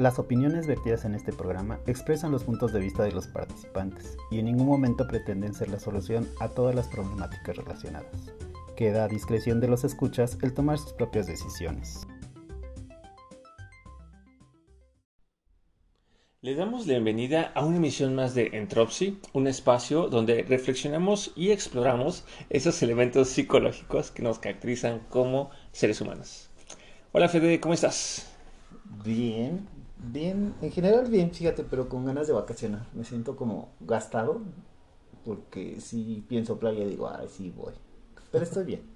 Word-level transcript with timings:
Las 0.00 0.18
opiniones 0.18 0.66
vertidas 0.66 1.04
en 1.04 1.14
este 1.14 1.30
programa 1.30 1.78
expresan 1.86 2.32
los 2.32 2.44
puntos 2.44 2.72
de 2.72 2.80
vista 2.80 3.02
de 3.02 3.12
los 3.12 3.26
participantes 3.26 4.16
y 4.30 4.38
en 4.38 4.46
ningún 4.46 4.66
momento 4.66 5.06
pretenden 5.06 5.52
ser 5.52 5.68
la 5.68 5.78
solución 5.78 6.26
a 6.40 6.48
todas 6.48 6.74
las 6.74 6.88
problemáticas 6.88 7.54
relacionadas. 7.54 8.32
Queda 8.78 9.04
a 9.04 9.08
discreción 9.08 9.60
de 9.60 9.68
los 9.68 9.84
escuchas 9.84 10.38
el 10.40 10.54
tomar 10.54 10.78
sus 10.78 10.94
propias 10.94 11.26
decisiones. 11.26 12.06
Les 16.40 16.56
damos 16.56 16.86
la 16.86 16.94
bienvenida 16.94 17.52
a 17.54 17.66
una 17.66 17.76
emisión 17.76 18.14
más 18.14 18.34
de 18.34 18.52
Entropsy, 18.54 19.20
un 19.34 19.48
espacio 19.48 20.08
donde 20.08 20.44
reflexionamos 20.44 21.32
y 21.36 21.50
exploramos 21.50 22.24
esos 22.48 22.82
elementos 22.82 23.28
psicológicos 23.28 24.10
que 24.10 24.22
nos 24.22 24.38
caracterizan 24.38 25.00
como 25.10 25.50
seres 25.72 26.00
humanos. 26.00 26.48
Hola 27.12 27.28
Fede, 27.28 27.60
¿cómo 27.60 27.74
estás? 27.74 28.26
Bien, 29.04 29.68
bien, 30.02 30.54
en 30.62 30.70
general 30.72 31.08
bien, 31.10 31.32
fíjate, 31.32 31.64
pero 31.64 31.88
con 31.88 32.04
ganas 32.04 32.26
de 32.26 32.32
vacacionar. 32.32 32.86
Me 32.94 33.04
siento 33.04 33.36
como 33.36 33.68
gastado, 33.80 34.40
porque 35.24 35.80
si 35.80 36.24
pienso 36.28 36.58
playa 36.58 36.86
digo, 36.86 37.08
ay, 37.10 37.28
sí 37.28 37.50
voy. 37.56 37.74
Pero 38.32 38.44
estoy 38.44 38.64
bien. 38.64 38.82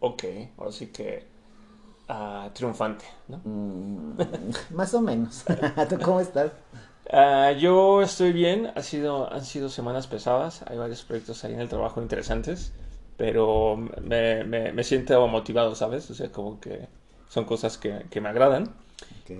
Ok, 0.00 0.24
ahora 0.58 0.72
sí 0.72 0.88
que 0.88 1.26
ah, 2.08 2.50
triunfante, 2.54 3.04
¿no? 3.28 3.42
Mm, 3.44 4.16
más 4.70 4.94
o 4.94 5.00
menos. 5.00 5.44
¿Tú 5.88 6.00
cómo 6.00 6.20
estás? 6.20 6.52
Ah, 7.10 7.52
yo 7.52 8.02
estoy 8.02 8.32
bien, 8.32 8.72
ha 8.74 8.82
sido, 8.82 9.32
han 9.32 9.44
sido 9.44 9.68
semanas 9.68 10.06
pesadas, 10.08 10.62
hay 10.66 10.76
varios 10.76 11.04
proyectos 11.04 11.44
ahí 11.44 11.54
en 11.54 11.60
el 11.60 11.68
trabajo 11.68 12.02
interesantes, 12.02 12.72
pero 13.16 13.76
me, 13.76 14.44
me, 14.44 14.72
me 14.72 14.84
siento 14.84 15.26
motivado, 15.28 15.74
¿sabes? 15.76 16.10
O 16.10 16.14
sea, 16.14 16.32
como 16.32 16.60
que 16.60 16.88
son 17.28 17.44
cosas 17.44 17.78
que, 17.78 18.06
que 18.10 18.20
me 18.20 18.28
agradan. 18.28 18.74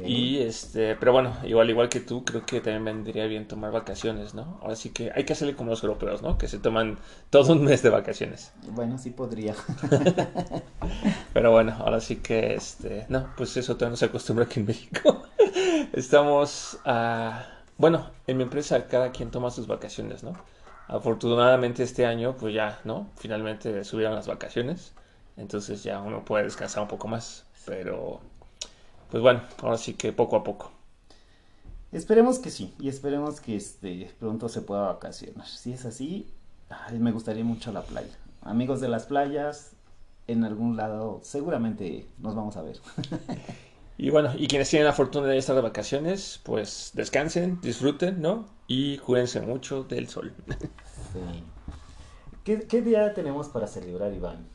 Y 0.04 0.38
este, 0.38 0.96
pero 0.96 1.12
bueno, 1.12 1.36
igual 1.44 1.70
igual 1.70 1.88
que 1.88 2.00
tú, 2.00 2.24
creo 2.24 2.44
que 2.44 2.60
también 2.60 2.84
vendría 2.84 3.26
bien 3.26 3.46
tomar 3.46 3.70
vacaciones, 3.70 4.34
¿no? 4.34 4.58
Ahora 4.60 4.74
sí 4.74 4.90
que 4.90 5.12
hay 5.14 5.24
que 5.24 5.32
hacerle 5.32 5.54
como 5.54 5.70
los 5.70 5.82
europeos, 5.82 6.22
¿no? 6.22 6.36
Que 6.38 6.48
se 6.48 6.58
toman 6.58 6.98
todo 7.30 7.52
un 7.52 7.64
mes 7.64 7.82
de 7.82 7.90
vacaciones. 7.90 8.52
Bueno, 8.72 8.98
sí 8.98 9.10
podría. 9.10 9.54
Pero 11.32 11.52
bueno, 11.52 11.76
ahora 11.78 12.00
sí 12.00 12.16
que 12.16 12.54
este, 12.54 13.06
no, 13.08 13.28
pues 13.36 13.56
eso 13.56 13.74
todavía 13.76 13.92
no 13.92 13.96
se 13.96 14.06
acostumbra 14.06 14.44
aquí 14.46 14.60
en 14.60 14.66
México. 14.66 15.22
Estamos 15.92 16.78
a 16.84 17.46
bueno, 17.78 18.10
en 18.26 18.38
mi 18.38 18.42
empresa 18.42 18.86
cada 18.88 19.12
quien 19.12 19.30
toma 19.30 19.50
sus 19.50 19.66
vacaciones, 19.66 20.22
¿no? 20.22 20.32
Afortunadamente 20.88 21.82
este 21.82 22.06
año, 22.06 22.36
pues 22.36 22.54
ya, 22.54 22.80
¿no? 22.84 23.10
Finalmente 23.16 23.84
subieron 23.84 24.14
las 24.14 24.26
vacaciones, 24.26 24.94
entonces 25.36 25.82
ya 25.82 26.00
uno 26.00 26.24
puede 26.24 26.44
descansar 26.44 26.82
un 26.82 26.88
poco 26.88 27.08
más, 27.08 27.45
pero 27.66 28.20
pues 29.10 29.22
bueno, 29.22 29.42
ahora 29.62 29.76
sí 29.76 29.94
que 29.94 30.12
poco 30.12 30.36
a 30.36 30.44
poco. 30.44 30.70
Esperemos 31.92 32.38
que 32.38 32.50
sí, 32.50 32.74
y 32.78 32.88
esperemos 32.88 33.40
que 33.40 33.56
este 33.56 34.10
pronto 34.18 34.48
se 34.48 34.62
pueda 34.62 34.82
vacacionar. 34.82 35.46
Si 35.46 35.72
es 35.72 35.84
así, 35.84 36.32
ay, 36.68 36.98
me 36.98 37.12
gustaría 37.12 37.44
mucho 37.44 37.72
la 37.72 37.82
playa. 37.82 38.16
Amigos 38.42 38.80
de 38.80 38.88
las 38.88 39.06
playas, 39.06 39.72
en 40.26 40.44
algún 40.44 40.76
lado 40.76 41.20
seguramente 41.22 42.06
nos 42.18 42.34
vamos 42.34 42.56
a 42.56 42.62
ver. 42.62 42.78
Y 43.98 44.10
bueno, 44.10 44.30
y 44.36 44.46
quienes 44.46 44.68
tienen 44.68 44.84
la 44.84 44.92
fortuna 44.92 45.26
de 45.26 45.38
estar 45.38 45.56
de 45.56 45.62
vacaciones, 45.62 46.38
pues 46.42 46.90
descansen, 46.92 47.62
disfruten, 47.62 48.20
¿no? 48.20 48.44
Y 48.66 48.98
cuídense 48.98 49.40
mucho 49.40 49.84
del 49.84 50.08
sol. 50.08 50.34
Sí. 51.12 51.44
¿Qué, 52.44 52.66
qué 52.66 52.82
día 52.82 53.14
tenemos 53.14 53.48
para 53.48 53.66
celebrar, 53.66 54.12
Iván? 54.12 54.46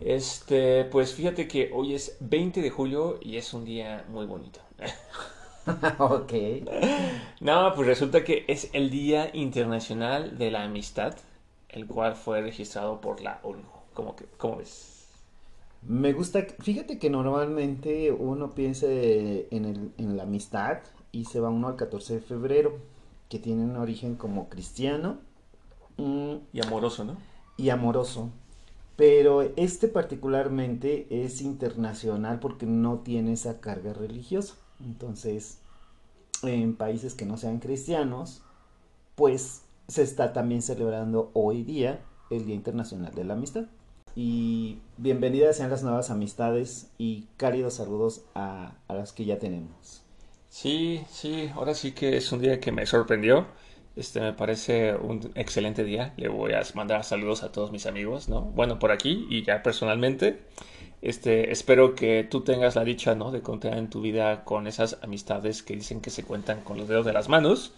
Este, 0.00 0.84
pues 0.84 1.14
fíjate 1.14 1.48
que 1.48 1.70
hoy 1.74 1.94
es 1.94 2.16
20 2.20 2.62
de 2.62 2.70
julio 2.70 3.18
y 3.20 3.36
es 3.36 3.52
un 3.52 3.64
día 3.64 4.04
muy 4.08 4.26
bonito. 4.26 4.60
ok. 5.98 6.32
No, 7.40 7.72
pues 7.74 7.88
resulta 7.88 8.24
que 8.24 8.44
es 8.48 8.70
el 8.72 8.90
Día 8.90 9.30
Internacional 9.34 10.38
de 10.38 10.50
la 10.50 10.64
Amistad, 10.64 11.16
el 11.68 11.86
cual 11.86 12.14
fue 12.14 12.40
registrado 12.42 13.00
por 13.00 13.20
la 13.20 13.40
ONU. 13.42 13.62
¿Cómo, 13.94 14.14
que, 14.14 14.26
cómo 14.36 14.58
ves? 14.58 15.06
Me 15.82 16.12
gusta, 16.12 16.46
fíjate 16.60 16.98
que 16.98 17.10
normalmente 17.10 18.12
uno 18.12 18.50
piensa 18.50 18.86
en, 18.88 19.64
el, 19.64 19.92
en 19.96 20.16
la 20.16 20.24
amistad 20.24 20.78
y 21.12 21.24
se 21.24 21.40
va 21.40 21.50
uno 21.50 21.68
al 21.68 21.76
14 21.76 22.14
de 22.14 22.20
febrero, 22.20 22.78
que 23.28 23.38
tiene 23.38 23.64
un 23.64 23.76
origen 23.76 24.16
como 24.16 24.48
cristiano 24.48 25.18
mm, 25.96 26.34
Y 26.52 26.60
amoroso, 26.64 27.04
¿no? 27.04 27.16
y 27.56 27.70
amoroso. 27.70 28.30
Pero 28.98 29.42
este 29.54 29.86
particularmente 29.86 31.06
es 31.08 31.40
internacional 31.40 32.40
porque 32.40 32.66
no 32.66 32.98
tiene 32.98 33.34
esa 33.34 33.60
carga 33.60 33.92
religiosa. 33.92 34.56
Entonces, 34.84 35.60
en 36.42 36.74
países 36.74 37.14
que 37.14 37.24
no 37.24 37.36
sean 37.36 37.60
cristianos, 37.60 38.42
pues 39.14 39.62
se 39.86 40.02
está 40.02 40.32
también 40.32 40.62
celebrando 40.62 41.30
hoy 41.32 41.62
día 41.62 42.00
el 42.30 42.44
Día 42.44 42.56
Internacional 42.56 43.14
de 43.14 43.22
la 43.22 43.34
Amistad. 43.34 43.66
Y 44.16 44.80
bienvenidas 44.96 45.58
sean 45.58 45.70
las 45.70 45.84
nuevas 45.84 46.10
amistades 46.10 46.90
y 46.98 47.28
cálidos 47.36 47.74
saludos 47.74 48.24
a, 48.34 48.78
las 48.88 49.12
que 49.12 49.24
ya 49.24 49.38
tenemos. 49.38 50.02
Sí, 50.48 51.04
sí, 51.08 51.52
ahora 51.54 51.74
sí 51.74 51.92
que 51.92 52.16
es 52.16 52.32
un 52.32 52.40
día 52.40 52.58
que 52.58 52.72
me 52.72 52.84
sorprendió. 52.84 53.46
Este 53.98 54.20
me 54.20 54.32
parece 54.32 54.94
un 54.94 55.30
excelente 55.34 55.82
día. 55.84 56.12
Le 56.16 56.28
voy 56.28 56.52
a 56.52 56.62
mandar 56.74 57.04
saludos 57.04 57.42
a 57.42 57.50
todos 57.52 57.72
mis 57.72 57.86
amigos, 57.86 58.28
¿no? 58.28 58.42
Bueno, 58.42 58.78
por 58.78 58.92
aquí 58.92 59.26
y 59.28 59.42
ya 59.44 59.62
personalmente. 59.62 60.40
Este, 61.02 61.52
espero 61.52 61.94
que 61.94 62.24
tú 62.24 62.40
tengas 62.42 62.74
la 62.76 62.84
dicha, 62.84 63.14
¿no? 63.14 63.30
De 63.30 63.40
contar 63.40 63.76
en 63.78 63.88
tu 63.90 64.00
vida 64.00 64.44
con 64.44 64.66
esas 64.66 64.98
amistades 65.02 65.62
que 65.62 65.74
dicen 65.74 66.00
que 66.00 66.10
se 66.10 66.24
cuentan 66.24 66.60
con 66.62 66.76
los 66.78 66.88
dedos 66.88 67.06
de 67.06 67.12
las 67.12 67.28
manos. 67.28 67.72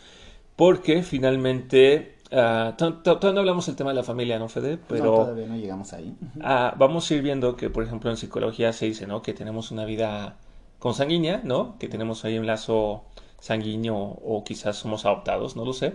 Porque 0.57 1.03
finalmente, 1.03 2.17
to- 2.31 2.99
todavía 3.03 3.33
no 3.33 3.41
hablamos 3.41 3.67
del 3.67 3.77
tema 3.77 3.91
de 3.91 3.97
la 3.97 4.03
familia, 4.03 4.39
¿no, 4.39 4.49
Fede? 4.49 4.73
No, 4.77 4.81
Pero 4.89 5.13
todavía 5.15 5.47
no 5.47 5.57
llegamos 5.57 5.93
ahí. 5.95 6.15
Ah, 6.43 6.75
vamos 6.79 7.11
a 7.11 7.15
ir 7.15 7.23
viendo 7.23 7.57
que, 7.57 7.71
por 7.71 7.83
ejemplo, 7.85 8.11
en 8.11 8.17
psicología 8.17 8.73
se 8.73 8.87
dice, 8.87 9.07
¿no? 9.07 9.23
Que 9.23 9.33
tenemos 9.33 9.71
una 9.71 9.85
vida 9.87 10.37
consanguínea, 10.79 11.41
¿no? 11.45 11.77
Que 11.79 11.89
tenemos 11.89 12.25
ahí 12.25 12.39
un 12.39 12.47
lazo 12.47 13.05
sanguíneo 13.41 13.97
o 13.97 14.45
quizás 14.45 14.77
somos 14.77 15.05
adoptados, 15.05 15.57
no 15.57 15.65
lo 15.65 15.73
sé. 15.73 15.95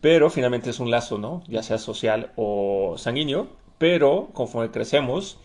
Pero 0.00 0.30
finalmente 0.30 0.70
es 0.70 0.80
un 0.80 0.90
lazo, 0.90 1.18
¿no? 1.18 1.42
Ya 1.48 1.62
sea 1.62 1.78
social 1.78 2.32
o 2.36 2.96
sanguíneo. 2.98 3.48
Pero 3.78 4.28
conforme 4.34 4.70
crecemos, 4.70 5.38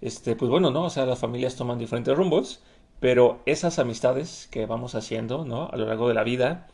este, 0.00 0.36
pues 0.36 0.50
bueno, 0.50 0.70
¿no? 0.70 0.84
O 0.84 0.90
sea, 0.90 1.04
las 1.04 1.18
familias 1.18 1.56
toman 1.56 1.78
diferentes 1.78 2.16
rumbos. 2.16 2.62
Pero 3.00 3.40
esas 3.44 3.78
amistades 3.78 4.48
que 4.50 4.66
vamos 4.66 4.94
haciendo, 4.94 5.44
¿no? 5.44 5.68
A 5.68 5.76
lo 5.76 5.86
largo 5.86 6.08
de 6.08 6.14
la 6.14 6.24
vida. 6.24 6.68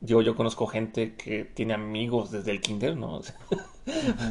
Yo, 0.00 0.20
yo 0.20 0.36
conozco 0.36 0.66
gente 0.66 1.14
que 1.16 1.44
tiene 1.44 1.74
amigos 1.74 2.30
desde 2.30 2.50
el 2.50 2.60
kinder, 2.60 2.96
¿no? 2.96 3.16
O 3.18 3.22
sea, 3.22 3.36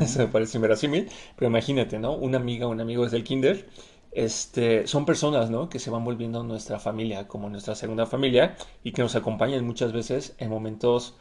eso 0.02 0.20
me 0.20 0.28
parece 0.28 0.58
inverosímil. 0.58 1.10
Pero 1.36 1.50
imagínate, 1.50 1.98
¿no? 1.98 2.14
Una 2.14 2.38
amiga, 2.38 2.68
un 2.68 2.80
amigo 2.80 3.04
desde 3.06 3.18
el 3.18 3.24
kinder, 3.24 3.68
este, 4.12 4.88
son 4.88 5.06
personas. 5.06 5.50
Que 5.70 5.80
se 5.80 5.90
van 5.90 6.04
volviendo 6.04 6.44
nuestra 6.44 6.80
familia, 6.80 7.28
como 7.28 7.50
nuestra 7.50 7.76
segunda 7.76 8.06
familia, 8.06 8.56
y 8.84 8.92
que 8.92 9.02
nos 9.02 9.16
acompañan 9.16 9.66
muchas 9.66 9.94
veces 9.94 10.36
en 10.38 10.50
momentos 10.50 11.16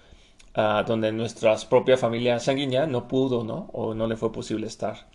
ah, 0.54 0.84
donde 0.86 1.12
nuestra 1.12 1.56
propia 1.68 1.96
familia 1.96 2.38
sanguínea 2.40 2.86
no 2.86 3.08
pudo. 3.08 3.40
O 3.72 3.94
no 3.94 4.06
le 4.06 4.16
fue 4.16 4.32
posible 4.32 4.66
estar. 4.66 5.08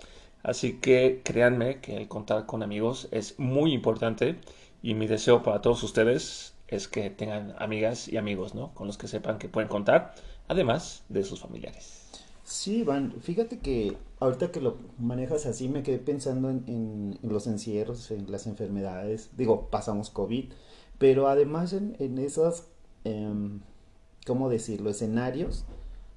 Así 0.43 0.79
que 0.79 1.21
créanme 1.23 1.81
que 1.81 1.97
el 1.97 2.07
contar 2.07 2.45
con 2.45 2.61
amigos 2.61 3.07
es 3.11 3.39
muy 3.39 3.73
importante 3.73 4.35
y 4.83 4.93
mi 4.93 5.07
deseo 5.07 5.41
para 5.41 5.61
todos 5.61 5.81
ustedes 5.81 6.53
es 6.67 6.87
que 6.87 7.09
tengan 7.09 7.55
amigas 7.57 8.07
y 8.07 8.17
amigos, 8.17 8.53
¿no? 8.53 8.71
Con 8.75 8.85
los 8.85 8.97
que 8.97 9.07
sepan 9.07 9.39
que 9.39 9.49
pueden 9.49 9.69
contar, 9.69 10.13
además 10.47 11.03
de 11.09 11.23
sus 11.23 11.39
familiares. 11.39 12.04
Sí, 12.45 12.77
Iván, 12.79 13.13
fíjate 13.21 13.59
que 13.59 13.97
ahorita 14.19 14.51
que 14.51 14.61
lo 14.61 14.77
manejas 14.99 15.45
así 15.47 15.67
me 15.67 15.81
quedé 15.83 15.97
pensando 15.99 16.49
en, 16.49 16.63
en- 16.67 17.19
en 17.23 17.29
los 17.33 17.47
encierros, 17.47 18.11
en 18.11 18.31
las 18.31 18.45
enfermedades. 18.47 19.31
Digo, 19.37 19.69
pasamos 19.71 20.09
COVID, 20.11 20.45
pero 20.99 21.27
además 21.27 21.73
en, 21.73 21.95
en 21.99 22.19
esos, 22.19 22.65
em, 23.03 23.61
¿cómo 24.27 24.49
decirlo? 24.49 24.89
Escenarios 24.91 25.65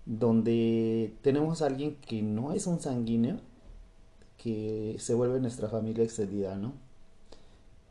donde 0.07 1.15
tenemos 1.23 1.63
a 1.63 1.67
alguien 1.67 1.97
que 1.97 2.23
no 2.23 2.53
es 2.53 2.67
un 2.67 2.81
sanguíneo, 2.81 3.41
que 4.39 4.97
se 4.99 5.15
vuelve 5.15 5.41
nuestra 5.41 5.69
familia 5.69 6.05
extendida, 6.05 6.57
¿no? 6.57 6.73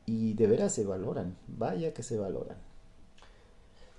Y 0.08 0.34
de 0.34 0.48
veras 0.48 0.74
se 0.74 0.86
valoran, 0.86 1.36
vaya 1.48 1.94
que 1.94 2.04
se 2.04 2.18
valoran. 2.18 2.58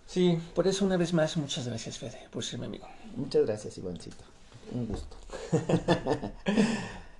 Sí, 0.06 0.38
por 0.54 0.66
eso 0.66 0.84
una 0.86 0.96
vez 0.96 1.12
más, 1.12 1.36
muchas 1.36 1.68
gracias, 1.68 1.98
Fede, 1.98 2.18
por 2.32 2.42
ser 2.44 2.58
mi 2.60 2.66
amigo. 2.66 2.86
Muchas 3.16 3.44
gracias, 3.46 3.76
Ivancito. 3.78 4.24
Un 4.72 4.86
gusto. 4.88 5.16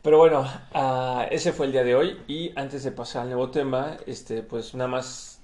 Pero 0.03 0.19
bueno, 0.19 0.45
ah, 0.73 1.27
ese 1.31 1.53
fue 1.53 1.67
el 1.67 1.73
día 1.73 1.85
de 1.85 1.95
hoy 1.95 2.19
y 2.29 2.53
antes 2.59 2.85
de 2.85 2.93
pasar 2.93 3.23
al 3.23 3.29
nuevo 3.29 3.51
tema, 3.51 3.97
este, 4.07 4.43
pues 4.43 4.75
nada 4.75 4.89
más 4.89 5.39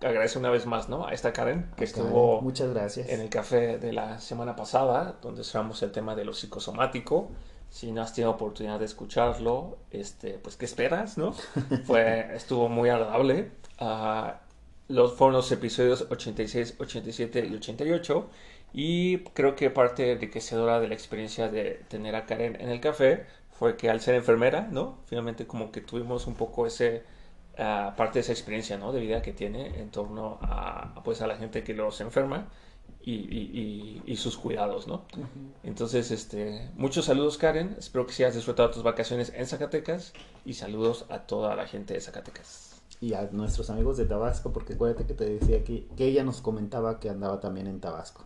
agradezco 0.00 0.38
una 0.38 0.50
vez 0.50 0.66
más, 0.66 0.88
¿no? 0.88 1.06
A 1.06 1.12
esta 1.12 1.32
Karen 1.32 1.70
que 1.76 1.84
estuvo 1.84 2.40
Muchas 2.42 2.72
gracias. 2.72 3.08
en 3.08 3.20
el 3.20 3.30
café 3.30 3.78
de 3.78 3.92
la 3.92 4.18
semana 4.18 4.54
pasada, 4.54 5.16
donde 5.22 5.44
cerramos 5.44 5.82
el 5.82 5.92
tema 5.92 6.14
de 6.14 6.24
lo 6.24 6.34
psicosomático. 6.34 7.30
Si 7.70 7.90
no 7.90 8.02
has 8.02 8.14
tenido 8.14 8.30
oportunidad 8.30 8.78
de 8.78 8.84
escucharlo, 8.84 9.78
este, 9.90 10.38
pues 10.38 10.56
¿qué 10.56 10.66
esperas, 10.66 11.18
no? 11.18 11.32
Fue, 11.86 12.34
estuvo 12.34 12.68
muy 12.68 12.90
agradable. 12.90 13.50
Ah, 13.78 14.40
los, 14.88 15.14
fueron 15.14 15.34
los 15.34 15.50
episodios 15.50 16.06
86, 16.08 16.76
87 16.78 17.48
y 17.50 17.54
88. 17.54 18.28
Y 18.72 19.18
creo 19.34 19.56
que 19.56 19.70
parte 19.70 20.12
enriquecedora 20.12 20.80
de 20.80 20.88
la 20.88 20.94
experiencia 20.94 21.48
de 21.48 21.82
tener 21.88 22.14
a 22.14 22.26
Karen 22.26 22.60
en 22.60 22.68
el 22.68 22.80
café 22.80 23.24
fue 23.52 23.76
que 23.76 23.88
al 23.88 24.00
ser 24.00 24.14
enfermera, 24.16 24.68
¿no? 24.70 24.98
Finalmente 25.06 25.46
como 25.46 25.72
que 25.72 25.80
tuvimos 25.80 26.26
un 26.26 26.34
poco 26.34 26.66
ese, 26.66 27.02
uh, 27.58 27.94
parte 27.96 28.14
de 28.14 28.20
esa 28.20 28.32
experiencia, 28.32 28.76
¿no? 28.76 28.92
De 28.92 29.00
vida 29.00 29.22
que 29.22 29.32
tiene 29.32 29.80
en 29.80 29.90
torno 29.90 30.38
a, 30.42 31.00
pues, 31.04 31.22
a 31.22 31.26
la 31.26 31.36
gente 31.36 31.64
que 31.64 31.72
los 31.74 32.00
enferma 32.02 32.48
y, 33.02 33.12
y, 33.14 34.02
y, 34.06 34.12
y 34.12 34.16
sus 34.16 34.36
cuidados, 34.36 34.86
¿no? 34.88 35.06
Uh 35.16 35.20
-huh. 35.20 35.26
Entonces, 35.62 36.10
este, 36.10 36.70
muchos 36.76 37.06
saludos 37.06 37.38
Karen, 37.38 37.76
espero 37.78 38.06
que 38.06 38.12
hayas 38.14 38.34
disfrutado 38.34 38.70
tus 38.70 38.82
vacaciones 38.82 39.32
en 39.34 39.46
Zacatecas 39.46 40.12
y 40.44 40.54
saludos 40.54 41.06
a 41.08 41.20
toda 41.20 41.54
la 41.56 41.66
gente 41.66 41.94
de 41.94 42.00
Zacatecas 42.00 42.82
y 43.00 43.14
a 43.14 43.28
nuestros 43.32 43.70
amigos 43.70 43.96
de 43.96 44.06
Tabasco, 44.06 44.52
porque 44.52 44.74
acuérdate 44.74 45.06
que 45.06 45.14
te 45.14 45.24
decía 45.28 45.62
que, 45.64 45.86
que 45.96 46.06
ella 46.06 46.24
nos 46.24 46.40
comentaba 46.40 46.98
que 47.00 47.10
andaba 47.10 47.40
también 47.40 47.66
en 47.66 47.80
Tabasco. 47.80 48.24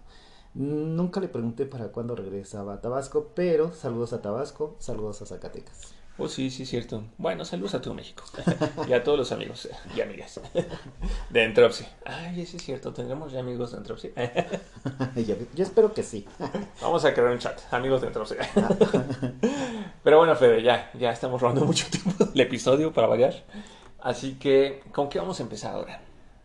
Nunca 0.55 1.21
le 1.21 1.29
pregunté 1.29 1.67
para 1.67 1.89
cuándo 1.89 2.17
regresaba 2.17 2.75
a 2.75 2.81
Tabasco, 2.81 3.31
pero 3.35 3.73
saludos 3.73 4.13
a 4.13 4.21
Tabasco, 4.21 4.77
saludos 4.79 5.23
a 5.23 5.27
Zacatecas. 5.27 5.95
Oh, 6.23 6.29
sí, 6.29 6.51
sí, 6.51 6.67
cierto. 6.67 7.03
Bueno, 7.17 7.47
saludos 7.47 7.75
a 7.75 7.81
todo 7.81 7.95
México. 7.95 8.25
y 8.89 8.93
a 8.93 9.03
todos 9.03 9.17
los 9.17 9.33
amigos 9.33 9.71
y 9.97 10.03
amigas 10.03 10.39
de 11.31 11.45
Entropsy. 11.45 11.87
Ay, 12.05 12.45
sí 12.45 12.59
es 12.59 12.63
cierto, 12.63 12.93
tendremos 12.93 13.33
ya 13.33 13.41
amigos 13.41 13.73
de 13.73 13.79
Entropsy. 13.79 14.11
yo, 15.17 15.37
yo, 15.55 15.65
espero 15.65 15.95
que 15.95 16.03
sí. 16.03 16.27
Vamos 16.83 17.07
a 17.07 17.15
crear 17.15 17.31
un 17.31 17.39
chat, 17.39 17.59
amigos 17.73 18.03
de 18.03 18.09
Entropsy. 18.09 18.35
Pero 20.05 20.19
bueno, 20.19 20.37
Fede, 20.37 20.63
ya, 20.63 20.91
ya 20.99 21.11
estamos 21.11 21.41
robando 21.41 21.65
mucho 21.65 21.87
tiempo 21.89 22.29
el 22.35 22.41
episodio 22.41 22.93
para 22.93 23.07
variar. 23.07 23.43
Así 23.99 24.35
que, 24.35 24.83
¿con 24.93 25.09
qué 25.09 25.21
vamos 25.21 25.41
a 25.41 25.45
empezar 25.45 25.75
ahora? 25.75 26.03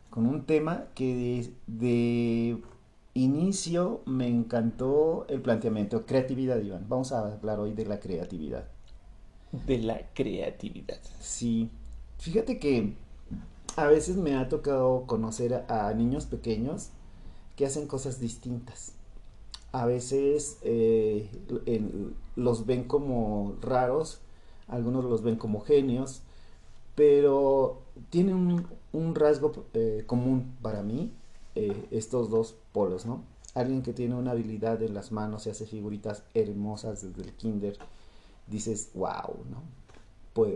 Con 0.09 0.25
un 0.25 0.45
tema 0.45 0.85
que 0.95 1.03
de, 1.15 1.53
de, 1.67 2.63
inicio 3.15 4.01
me 4.05 4.27
encantó 4.27 5.25
el 5.29 5.41
planteamiento, 5.41 6.05
creatividad, 6.05 6.61
Iván. 6.61 6.85
Vamos 6.87 7.11
a 7.11 7.33
hablar 7.33 7.59
hoy 7.59 7.73
de 7.73 7.85
la 7.85 7.99
creatividad. 7.99 8.65
De 9.65 9.79
la 9.79 10.09
creatividad. 10.13 10.99
Sí. 11.21 11.71
Fíjate 12.19 12.59
que 12.59 12.93
a 13.77 13.87
veces 13.87 14.17
me 14.17 14.35
ha 14.35 14.49
tocado 14.49 15.05
conocer 15.07 15.65
a, 15.69 15.93
niños 15.93 16.25
pequeños 16.25 16.89
que 17.55 17.65
hacen 17.65 17.87
cosas 17.87 18.19
distintas. 18.19 18.93
A 19.71 19.85
veces 19.85 20.57
eh, 20.61 21.29
en, 21.65 22.15
los 22.35 22.65
ven 22.65 22.83
como 22.83 23.55
raros, 23.61 24.19
algunos 24.67 25.05
los 25.05 25.23
ven 25.23 25.37
como 25.37 25.61
genios, 25.61 26.21
pero 26.95 27.81
tiene 28.09 28.33
un, 28.33 28.67
un 28.91 29.15
rasgo 29.15 29.65
eh, 29.73 30.03
común 30.05 30.53
para 30.61 30.83
mí 30.83 31.13
eh, 31.55 31.87
estos 31.91 32.29
dos 32.29 32.55
polos, 32.71 33.05
¿no? 33.05 33.23
Alguien 33.53 33.81
que 33.81 33.93
tiene 33.93 34.15
una 34.15 34.31
habilidad 34.31 34.81
en 34.83 34.93
las 34.93 35.11
manos 35.11 35.47
y 35.47 35.49
hace 35.49 35.65
figuritas 35.65 36.23
hermosas 36.33 37.01
desde 37.01 37.21
el 37.21 37.33
kinder, 37.33 37.77
dices, 38.47 38.91
wow, 38.93 39.37
¿no? 39.49 39.63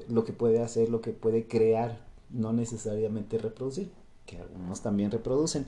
Lo 0.09 0.25
que 0.25 0.33
puede 0.33 0.61
hacer, 0.61 0.89
lo 0.89 0.99
que 0.99 1.11
puede 1.11 1.47
crear, 1.47 2.05
no 2.29 2.51
necesariamente 2.51 3.37
reproducir, 3.37 3.91
que 4.25 4.37
algunos 4.37 4.81
también 4.81 5.09
reproducen. 5.09 5.65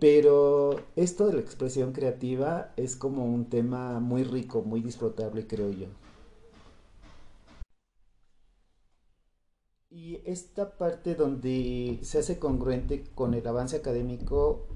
Pero 0.00 0.80
esto 0.96 1.26
de 1.26 1.34
la 1.34 1.40
expresión 1.40 1.92
creativa 1.92 2.72
es 2.76 2.96
como 2.96 3.24
un 3.24 3.46
tema 3.46 4.00
muy 4.00 4.24
rico, 4.24 4.62
muy 4.62 4.80
disfrutable, 4.80 5.46
creo 5.46 5.70
yo. 5.70 5.86
Y 9.90 10.20
esta 10.26 10.76
parte 10.76 11.14
donde 11.14 11.98
se 12.02 12.18
hace 12.18 12.38
congruente 12.38 13.04
con 13.14 13.32
el 13.32 13.46
avance 13.46 13.76
académico, 13.76 14.66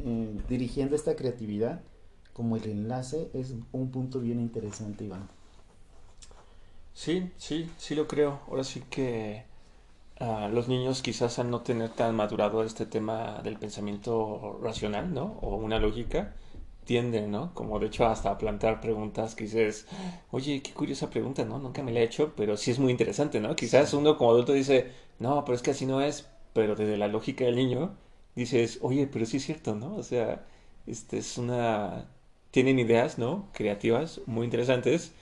eh, 0.00 0.38
dirigiendo 0.48 0.96
esta 0.96 1.16
creatividad, 1.16 1.80
como 2.34 2.56
el 2.56 2.64
enlace, 2.64 3.30
es 3.32 3.54
un 3.72 3.90
punto 3.90 4.20
bien 4.20 4.38
interesante, 4.38 5.04
Iván. 5.04 5.28
Sí, 6.92 7.30
sí, 7.36 7.70
sí 7.78 7.94
lo 7.94 8.06
creo. 8.06 8.40
Ahora 8.48 8.64
sí 8.64 8.82
que 8.90 9.44
uh, 10.20 10.48
los 10.48 10.68
niños 10.68 11.00
quizás 11.00 11.38
al 11.38 11.50
no 11.50 11.62
tener 11.62 11.90
tan 11.90 12.14
madurado 12.14 12.62
este 12.62 12.86
tema 12.86 13.40
del 13.42 13.56
pensamiento 13.56 14.60
racional, 14.62 15.14
¿no? 15.14 15.38
O 15.40 15.56
una 15.56 15.78
lógica, 15.78 16.34
tienden, 16.88 17.30
¿no? 17.30 17.52
Como 17.54 17.78
de 17.78 17.86
hecho 17.88 18.06
hasta 18.06 18.38
plantear 18.38 18.80
preguntas 18.80 19.34
que 19.34 19.44
dices, 19.44 19.86
oye, 20.30 20.62
qué 20.62 20.72
curiosa 20.72 21.10
pregunta, 21.10 21.44
¿no? 21.44 21.58
Nunca 21.58 21.82
me 21.82 21.92
la 21.92 22.00
he 22.00 22.04
hecho, 22.04 22.32
pero 22.34 22.56
sí 22.56 22.70
es 22.70 22.78
muy 22.78 22.90
interesante, 22.90 23.40
¿no? 23.40 23.54
Quizás 23.54 23.92
uno 23.92 24.16
como 24.16 24.30
adulto 24.30 24.54
dice, 24.54 24.90
no, 25.18 25.44
pero 25.44 25.54
es 25.54 25.62
que 25.62 25.72
así 25.72 25.84
no 25.84 26.00
es, 26.00 26.26
pero 26.54 26.76
desde 26.76 26.96
la 26.96 27.06
lógica 27.08 27.44
del 27.44 27.56
niño 27.56 27.94
dices, 28.34 28.78
oye, 28.80 29.06
pero 29.06 29.26
sí 29.26 29.36
es 29.36 29.44
cierto, 29.44 29.74
¿no? 29.74 29.96
O 29.96 30.02
sea, 30.02 30.46
este 30.86 31.18
es 31.18 31.36
una... 31.36 32.08
Tienen 32.50 32.78
ideas, 32.78 33.18
¿no? 33.18 33.50
Creativas, 33.52 34.22
muy 34.24 34.44
interesantes. 34.46 35.12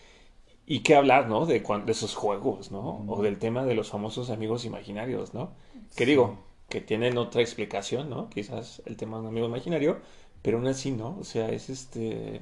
Y 0.66 0.80
qué 0.84 0.94
hablar, 0.96 1.28
¿no? 1.28 1.46
De, 1.46 1.60
de 1.60 1.92
esos 1.92 2.14
juegos, 2.14 2.70
¿no? 2.72 3.04
Mm. 3.06 3.10
O 3.10 3.22
del 3.22 3.38
tema 3.38 3.64
de 3.64 3.74
los 3.74 3.90
famosos 3.90 4.30
amigos 4.30 4.64
imaginarios, 4.64 5.34
¿no? 5.34 5.50
Que 5.96 6.04
sí. 6.04 6.06
digo, 6.06 6.38
que 6.68 6.80
tienen 6.80 7.18
otra 7.18 7.42
explicación, 7.42 8.10
¿no? 8.10 8.28
Quizás 8.30 8.82
el 8.86 8.96
tema 8.96 9.16
de 9.16 9.22
un 9.22 9.28
amigo 9.28 9.46
imaginario, 9.46 9.98
pero 10.46 10.58
aún 10.58 10.69
así, 10.69 10.93
¿no? 10.93 11.19
O 11.19 11.25
sea, 11.25 11.48
es 11.48 11.69
este... 11.70 12.40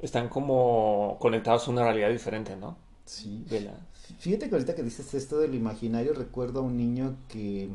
Están 0.00 0.28
como 0.28 1.16
conectados 1.20 1.68
a 1.68 1.70
una 1.70 1.84
realidad 1.84 2.10
diferente, 2.10 2.56
¿no? 2.56 2.76
Sí. 3.04 3.44
De 3.48 3.60
la... 3.60 3.86
Fíjate 4.18 4.48
que 4.48 4.56
ahorita 4.56 4.74
que 4.74 4.82
dices 4.82 5.14
esto 5.14 5.38
del 5.38 5.54
imaginario, 5.54 6.12
recuerdo 6.12 6.58
a 6.58 6.62
un 6.64 6.76
niño 6.76 7.16
que 7.28 7.70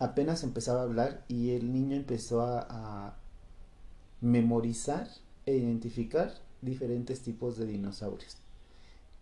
apenas 0.00 0.42
empezaba 0.42 0.80
a 0.80 0.82
hablar 0.82 1.24
y 1.28 1.50
el 1.50 1.72
niño 1.72 1.94
empezó 1.94 2.40
a, 2.40 2.66
a 2.68 3.16
memorizar 4.20 5.08
e 5.46 5.54
identificar 5.54 6.34
diferentes 6.60 7.20
tipos 7.20 7.58
de 7.58 7.66
dinosaurios. 7.66 8.38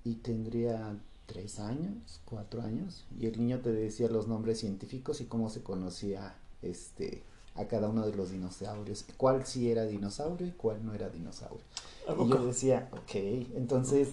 Y 0.03 0.15
tendría 0.15 0.99
tres 1.27 1.61
años, 1.61 2.23
cuatro 2.25 2.63
años, 2.63 3.05
y 3.21 3.27
el 3.27 3.39
niño 3.39 3.61
te 3.61 3.71
decía 3.71 4.09
los 4.09 4.29
nombres 4.29 4.61
científicos 4.61 5.21
y 5.21 5.27
cómo 5.27 5.51
se 5.51 5.63
conocía 5.63 6.37
este 6.63 7.23
a 7.57 7.67
cada 7.67 7.89
uno 7.89 8.07
de 8.07 8.15
los 8.15 8.31
dinosaurios, 8.31 9.05
cuál 9.17 9.47
sí 9.47 9.71
era 9.71 9.85
dinosaurio 9.85 10.47
y 10.47 10.53
cuál 10.53 10.85
no 10.85 10.95
era 10.95 11.09
dinosaurio. 11.09 11.65
Y 12.09 12.29
yo 12.29 12.47
decía, 12.47 12.89
ok, 12.93 13.15
entonces 13.57 14.11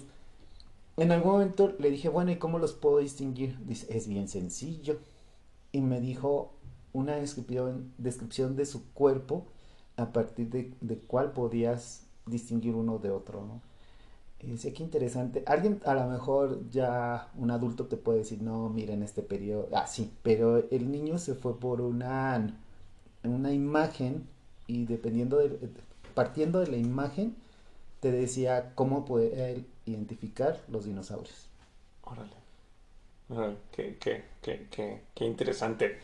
en 0.98 1.12
algún 1.12 1.34
momento 1.34 1.74
le 1.80 1.90
dije, 1.90 2.10
bueno, 2.10 2.32
¿y 2.32 2.38
cómo 2.38 2.60
los 2.60 2.74
puedo 2.74 3.00
distinguir? 3.00 3.58
Dice, 3.66 3.88
es 3.96 4.08
bien 4.08 4.28
sencillo. 4.28 5.00
Y 5.72 5.82
me 5.82 6.00
dijo 6.00 6.54
una 6.94 7.16
descripción, 7.16 7.92
descripción 7.98 8.56
de 8.56 8.66
su 8.66 8.92
cuerpo 8.94 9.46
a 9.98 10.12
partir 10.12 10.50
de, 10.50 10.74
de 10.82 10.98
cuál 10.98 11.32
podías 11.32 12.04
distinguir 12.26 12.76
uno 12.76 13.00
de 13.00 13.10
otro, 13.10 13.46
¿no? 13.46 13.62
Y 14.40 14.52
decía, 14.52 14.74
qué 14.74 14.84
interesante. 14.84 15.44
Alguien, 15.46 15.82
a 15.86 15.94
lo 15.94 16.08
mejor 16.08 16.70
ya 16.70 17.30
un 17.38 17.50
adulto 17.50 17.86
te 17.86 17.96
puede 17.96 18.20
decir, 18.20 18.42
no, 18.42 18.70
mira, 18.70 18.94
en 18.94 19.02
este 19.02 19.22
periodo, 19.22 19.70
ah, 19.74 19.88
sí, 19.88 20.12
pero 20.22 20.58
el 20.70 20.92
niño 20.92 21.18
se 21.18 21.34
fue 21.34 21.58
por 21.60 21.80
una 21.80 22.36
una 23.32 23.52
imagen 23.52 24.28
y 24.68 24.86
dependiendo 24.86 25.38
de, 25.38 25.58
partiendo 26.14 26.60
de 26.60 26.68
la 26.68 26.78
imagen, 26.78 27.36
te 28.00 28.12
decía 28.12 28.72
cómo 28.76 29.06
poder 29.06 29.64
identificar 29.86 30.60
los 30.68 30.86
dinosaurios. 30.86 31.48
Órale. 32.04 32.44
Qué, 33.72 33.98
qué, 34.00 34.24
qué, 34.42 34.68
qué, 34.70 35.02
qué 35.16 35.26
interesante. 35.26 36.00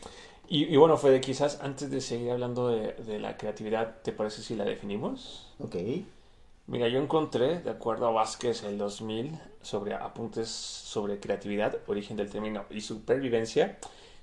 Y, 0.47 0.65
y, 0.65 0.77
bueno, 0.77 0.97
Fede, 0.97 1.21
quizás 1.21 1.59
antes 1.61 1.91
de 1.91 2.01
seguir 2.01 2.31
hablando 2.31 2.69
de, 2.69 2.93
de, 2.93 3.19
la 3.19 3.37
creatividad, 3.37 3.97
¿te 4.01 4.11
parece 4.11 4.41
si 4.41 4.55
la 4.55 4.65
definimos? 4.65 5.53
Ok. 5.59 5.75
Mira, 6.65 6.87
yo 6.87 6.99
encontré, 6.99 7.59
de 7.59 7.69
acuerdo 7.69 8.07
a 8.07 8.11
Vázquez, 8.11 8.63
el 8.63 8.77
2000, 8.77 9.37
sobre 9.61 9.93
apuntes 9.93 10.49
sobre 10.49 11.19
creatividad, 11.19 11.77
origen 11.87 12.17
del 12.17 12.29
término 12.29 12.65
y 12.69 12.81
supervivencia, 12.81 13.77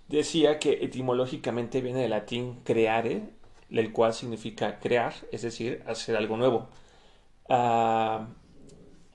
decía 0.08 0.58
que 0.58 0.84
etimológicamente 0.84 1.80
viene 1.80 2.00
del 2.00 2.10
latín 2.10 2.60
creare, 2.64 3.22
el 3.70 3.92
cual 3.92 4.14
significa 4.14 4.78
crear, 4.78 5.14
es 5.32 5.42
decir, 5.42 5.82
hacer 5.86 6.16
algo 6.16 6.36
nuevo. 6.36 6.68
Uh, 7.48 8.26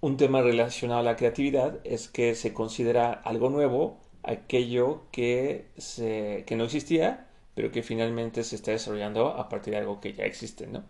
un 0.02 0.18
tema 0.18 0.42
relacionado 0.42 1.00
a 1.02 1.04
la 1.04 1.16
creatividad 1.16 1.80
es 1.84 2.08
que 2.08 2.36
se 2.36 2.54
considera 2.54 3.14
algo 3.14 3.50
nuevo 3.50 4.00
aquello 4.24 5.04
que, 5.12 5.68
se, 5.78 6.44
que 6.48 6.56
no 6.56 6.66
existía, 6.66 7.28
pero 7.56 7.72
que 7.72 7.84
finalmente 7.84 8.44
se 8.44 8.56
está 8.56 8.72
desarrollando 8.72 9.28
a 9.30 9.50
partir 9.50 9.74
de 9.74 9.80
algo 9.80 10.00
que 10.00 10.14
ya 10.14 10.26
existe, 10.26 10.68
¿no? 10.68 10.84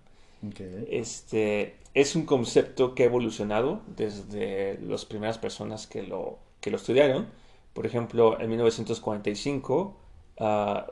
Okay. 0.48 0.88
Este, 0.89 1.75
es 1.93 2.15
un 2.15 2.25
concepto 2.25 2.96
que 2.96 3.03
ha 3.03 3.05
evolucionado 3.05 3.81
desde 3.96 4.79
las 4.81 5.05
primeras 5.05 5.38
personas 5.38 5.86
que 5.88 6.03
lo, 6.03 6.39
que 6.62 6.72
lo 6.72 6.77
estudiaron 6.77 7.27
por 7.74 7.86
ejemplo, 7.86 8.40
en 8.40 8.50
1945, 8.50 9.98
uh, 10.40 10.44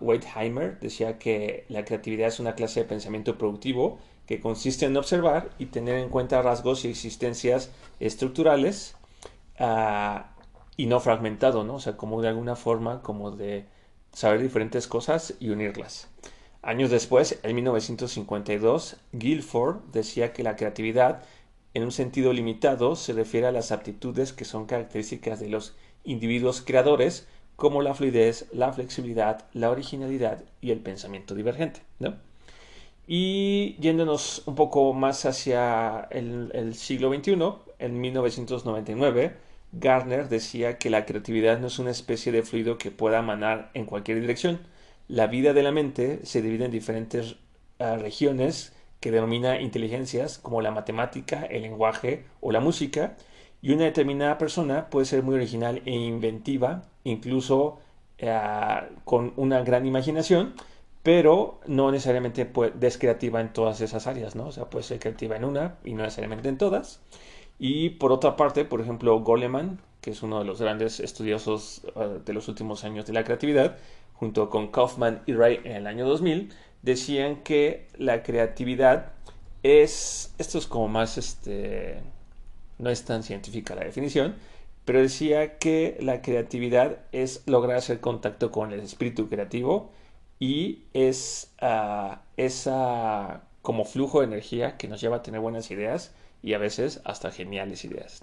Wertheimer 0.02 0.80
decía 0.80 1.18
que 1.20 1.66
la 1.70 1.84
creatividad 1.84 2.28
es 2.28 2.40
una 2.40 2.56
clase 2.56 2.82
de 2.82 2.86
pensamiento 2.86 3.38
productivo 3.38 4.00
que 4.26 4.40
consiste 4.40 4.86
en 4.86 4.96
observar 4.96 5.50
y 5.58 5.68
tener 5.68 5.96
en 5.96 6.10
cuenta 6.10 6.42
rasgos 6.42 6.86
y 6.86 6.90
existencias 6.90 7.72
estructurales 8.00 8.96
uh, 9.60 10.22
y 10.78 10.86
no 10.86 11.00
fragmentado, 11.00 11.64
¿no? 11.64 11.76
O 11.76 11.80
sea, 11.80 11.98
como 11.98 12.22
de 12.22 12.30
alguna 12.30 12.56
forma, 12.56 13.02
como 13.02 13.32
de 13.32 13.66
saber 14.14 14.42
diferentes 14.42 14.88
cosas 14.88 15.34
y 15.40 15.50
unirlas. 15.50 16.08
Años 16.62 16.90
después, 16.90 17.40
en 17.44 17.56
1952, 17.56 18.98
Guilford 19.14 19.78
decía 19.92 20.34
que 20.34 20.44
la 20.44 20.56
creatividad, 20.56 21.24
en 21.74 21.84
un 21.84 21.92
sentido 21.92 22.34
limitado, 22.34 22.96
se 22.96 23.14
refiere 23.14 23.48
a 23.48 23.52
las 23.52 23.72
aptitudes 23.72 24.34
que 24.34 24.46
son 24.46 24.66
características 24.66 25.40
de 25.40 25.50
los 25.50 25.76
individuos 26.04 26.62
creadores, 26.62 27.28
como 27.56 27.82
la 27.82 27.94
fluidez, 27.94 28.48
la 28.54 28.72
flexibilidad, 28.74 29.46
la 29.54 29.70
originalidad 29.70 30.44
y 30.62 30.72
el 30.72 30.80
pensamiento 30.80 31.36
divergente. 31.36 31.82
Y 33.08 33.76
yéndonos 33.80 34.44
un 34.46 34.56
poco 34.56 34.94
más 34.94 35.26
hacia 35.26 36.08
el, 36.12 36.74
siglo 36.76 37.14
XXI, 37.14 37.38
en 37.80 38.00
1999, 38.00 39.36
Gardner 39.72 40.30
decía 40.30 40.78
que 40.78 40.90
la 40.90 41.06
creatividad 41.06 41.60
no 41.60 41.68
es 41.68 41.80
una 41.80 41.92
especie 41.92 42.32
de 42.32 42.44
fluido 42.44 42.78
que 42.78 42.92
pueda 42.92 43.22
manar 43.22 43.72
en 43.74 43.86
cualquier 43.86 44.22
dirección. 44.22 44.60
La 45.08 45.28
vida 45.28 45.54
de 45.54 45.64
la 45.64 45.72
mente 45.72 46.20
se 46.24 46.42
divide 46.42 46.66
en 46.66 46.72
diferentes 46.72 47.36
ah, 47.80 47.98
regiones 47.98 48.74
que 49.00 49.12
denomina 49.12 49.60
inteligencias, 49.60 50.38
como 50.38 50.62
la 50.62 50.72
matemática, 50.72 51.46
el 51.46 51.64
lenguaje 51.64 52.26
o 52.42 52.52
la 52.52 52.60
música, 52.60 53.16
y 53.62 53.74
una 53.74 53.86
determinada 53.86 54.38
persona 54.38 54.90
puede 54.90 55.06
ser 55.06 55.24
muy 55.24 55.36
original 55.36 55.82
e 55.86 55.92
inventiva, 55.92 56.84
incluso 57.04 57.80
ah, 58.24 58.86
con 59.04 59.34
una 59.36 59.62
gran 59.62 59.86
imaginación, 59.86 60.54
pero 61.04 61.60
no 61.66 61.92
necesariamente 61.92 62.50
es 62.82 62.98
creativa 62.98 63.42
en 63.42 63.54
todas 63.54 63.82
esas 63.82 64.08
áreas, 64.08 64.36
¿no? 64.36 64.48
O 64.48 64.52
sea, 64.52 64.70
puede 64.70 64.84
ser 64.84 65.00
creativa 65.00 65.36
en 65.36 65.46
una 65.46 65.76
y 65.84 65.94
no 65.94 66.04
necesariamente 66.04 66.50
en 66.50 66.58
todas. 66.58 67.02
Y 67.58 67.92
por 67.92 68.12
otra 68.12 68.36
parte, 68.36 68.66
por 68.66 68.82
ejemplo, 68.82 69.20
Goleman, 69.20 69.80
que 70.02 70.12
es 70.12 70.24
uno 70.24 70.40
de 70.40 70.46
los 70.46 70.62
grandes 70.62 71.00
estudiosos 71.00 71.82
uh, 71.96 72.24
de 72.24 72.34
los 72.34 72.48
últimos 72.48 72.84
años 72.84 73.06
de 73.06 73.14
la 73.14 73.24
creatividad, 73.24 73.78
junto 74.14 74.50
con 74.50 74.68
Kaufman 74.70 75.22
y 75.26 75.34
Wright 75.34 75.66
en 75.66 75.74
el 75.74 75.88
año 75.88 76.08
2000, 76.08 76.54
decían 76.82 77.44
que 77.44 77.88
la 77.98 78.24
creatividad 78.24 79.14
es, 79.64 80.34
esto 80.38 80.58
es 80.58 80.68
como 80.68 80.88
más, 80.88 81.18
este, 81.18 82.02
no 82.80 82.90
es 82.90 83.04
tan 83.06 83.24
científica 83.24 83.76
la 83.76 83.84
definición, 83.84 84.36
pero 84.86 85.02
decía 85.02 85.60
que 85.60 85.98
la 86.02 86.22
creatividad 86.22 87.00
es 87.12 87.44
lograr 87.46 87.78
hacer 87.78 88.00
contacto 88.00 88.52
con 88.52 88.72
el 88.72 88.80
espíritu 88.80 89.30
creativo 89.30 89.92
y 90.40 90.86
es 90.94 91.52
uh, 91.62 92.16
esa 92.38 93.44
como 93.62 93.86
flujo 93.86 94.22
de 94.22 94.28
energía 94.28 94.78
que 94.78 94.88
nos 94.88 95.02
lleva 95.02 95.18
a 95.18 95.22
tener 95.22 95.42
buenas 95.42 95.70
ideas 95.70 96.12
y 96.42 96.54
a 96.54 96.58
veces 96.58 97.02
hasta 97.04 97.30
geniales 97.30 97.84
ideas. 97.84 98.22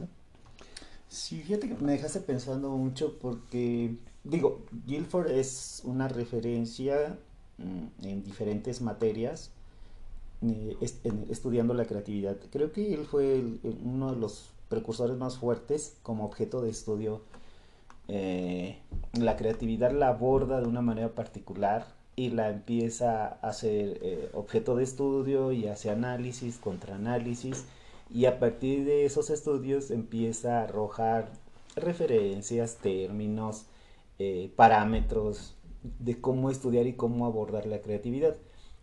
Sí, 1.08 1.40
fíjate 1.42 1.68
que 1.68 1.74
me 1.74 1.92
dejaste 1.92 2.20
pensando 2.20 2.70
mucho 2.70 3.18
porque, 3.20 3.94
digo, 4.24 4.64
Guilford 4.86 5.30
es 5.30 5.82
una 5.84 6.08
referencia 6.08 7.16
mm, 7.58 8.06
en 8.06 8.24
diferentes 8.24 8.80
materias 8.80 9.52
eh, 10.42 10.76
estudiando 11.30 11.72
la 11.72 11.86
creatividad. 11.86 12.36
Creo 12.50 12.70
que 12.70 12.92
él 12.92 13.06
fue 13.06 13.42
uno 13.82 14.12
de 14.12 14.20
los 14.20 14.50
precursores 14.68 15.16
más 15.16 15.38
fuertes 15.38 15.96
como 16.02 16.24
objeto 16.26 16.60
de 16.60 16.70
estudio. 16.70 17.22
Eh, 18.08 18.78
la 19.14 19.36
creatividad 19.36 19.92
la 19.92 20.08
aborda 20.08 20.60
de 20.60 20.68
una 20.68 20.82
manera 20.82 21.14
particular 21.14 21.86
y 22.16 22.30
la 22.30 22.50
empieza 22.50 23.26
a 23.26 23.48
hacer 23.48 23.98
eh, 24.02 24.30
objeto 24.34 24.76
de 24.76 24.84
estudio 24.84 25.52
y 25.52 25.68
hace 25.68 25.90
análisis, 25.90 26.58
contraanálisis 26.58 27.64
y 28.10 28.26
a 28.26 28.38
partir 28.38 28.84
de 28.84 29.06
esos 29.06 29.30
estudios 29.30 29.90
empieza 29.90 30.60
a 30.60 30.64
arrojar 30.64 31.30
referencias, 31.76 32.76
términos, 32.76 33.66
parámetros 34.56 35.56
de 35.98 36.20
cómo 36.20 36.50
estudiar 36.50 36.86
y 36.86 36.94
cómo 36.94 37.26
abordar 37.26 37.66
la 37.66 37.80
creatividad. 37.80 38.36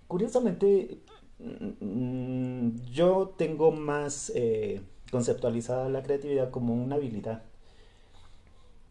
Curiosamente, 0.07 0.99
yo 2.91 3.33
tengo 3.37 3.71
más 3.71 4.31
eh, 4.35 4.81
conceptualizada 5.11 5.89
la 5.89 6.03
creatividad 6.03 6.51
como 6.51 6.73
una 6.73 6.95
habilidad. 6.95 7.43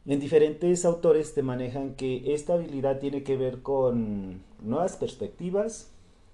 En 0.05 0.19
diferentes 0.19 0.85
autores 0.85 1.33
te 1.35 1.43
manejan 1.43 1.95
que 1.95 2.35
esta 2.35 2.55
habilidad 2.55 2.99
tiene 2.99 3.23
que 3.23 3.37
ver 3.37 3.63
con 3.63 4.43
nuevas 4.61 4.97
perspectivas, 4.97 5.91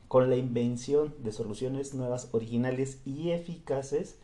con 0.09 0.31
la 0.31 0.37
invención 0.37 1.15
de 1.23 1.33
soluciones 1.33 1.95
nuevas, 1.95 2.29
originales 2.33 2.99
y 3.05 3.31
eficaces 3.31 4.17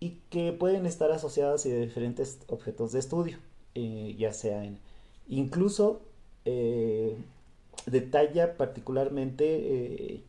y 0.00 0.18
que 0.30 0.52
pueden 0.52 0.86
estar 0.86 1.12
asociadas 1.12 1.66
a 1.66 1.68
diferentes 1.68 2.38
objetos 2.48 2.92
de 2.92 3.00
estudio, 3.00 3.38
eh, 3.74 4.14
ya 4.18 4.32
sea 4.32 4.64
en 4.64 4.78
incluso 5.28 6.00
eh, 6.46 7.16
detalla 7.84 8.56
particularmente 8.56 10.22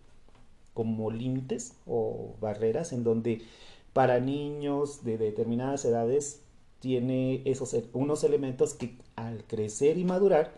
como 0.78 1.10
límites 1.10 1.74
o 1.88 2.36
barreras 2.40 2.94
en 2.94 3.04
donde 3.04 3.42
para 3.94 4.20
niños 4.20 5.04
de 5.04 5.18
determinadas 5.18 5.84
edades 5.86 6.44
tiene 6.80 7.42
esos 7.46 7.76
unos 7.94 8.24
elementos 8.24 8.76
que 8.76 8.96
al 9.16 9.44
crecer 9.46 9.98
y 9.98 10.04
madurar 10.06 10.54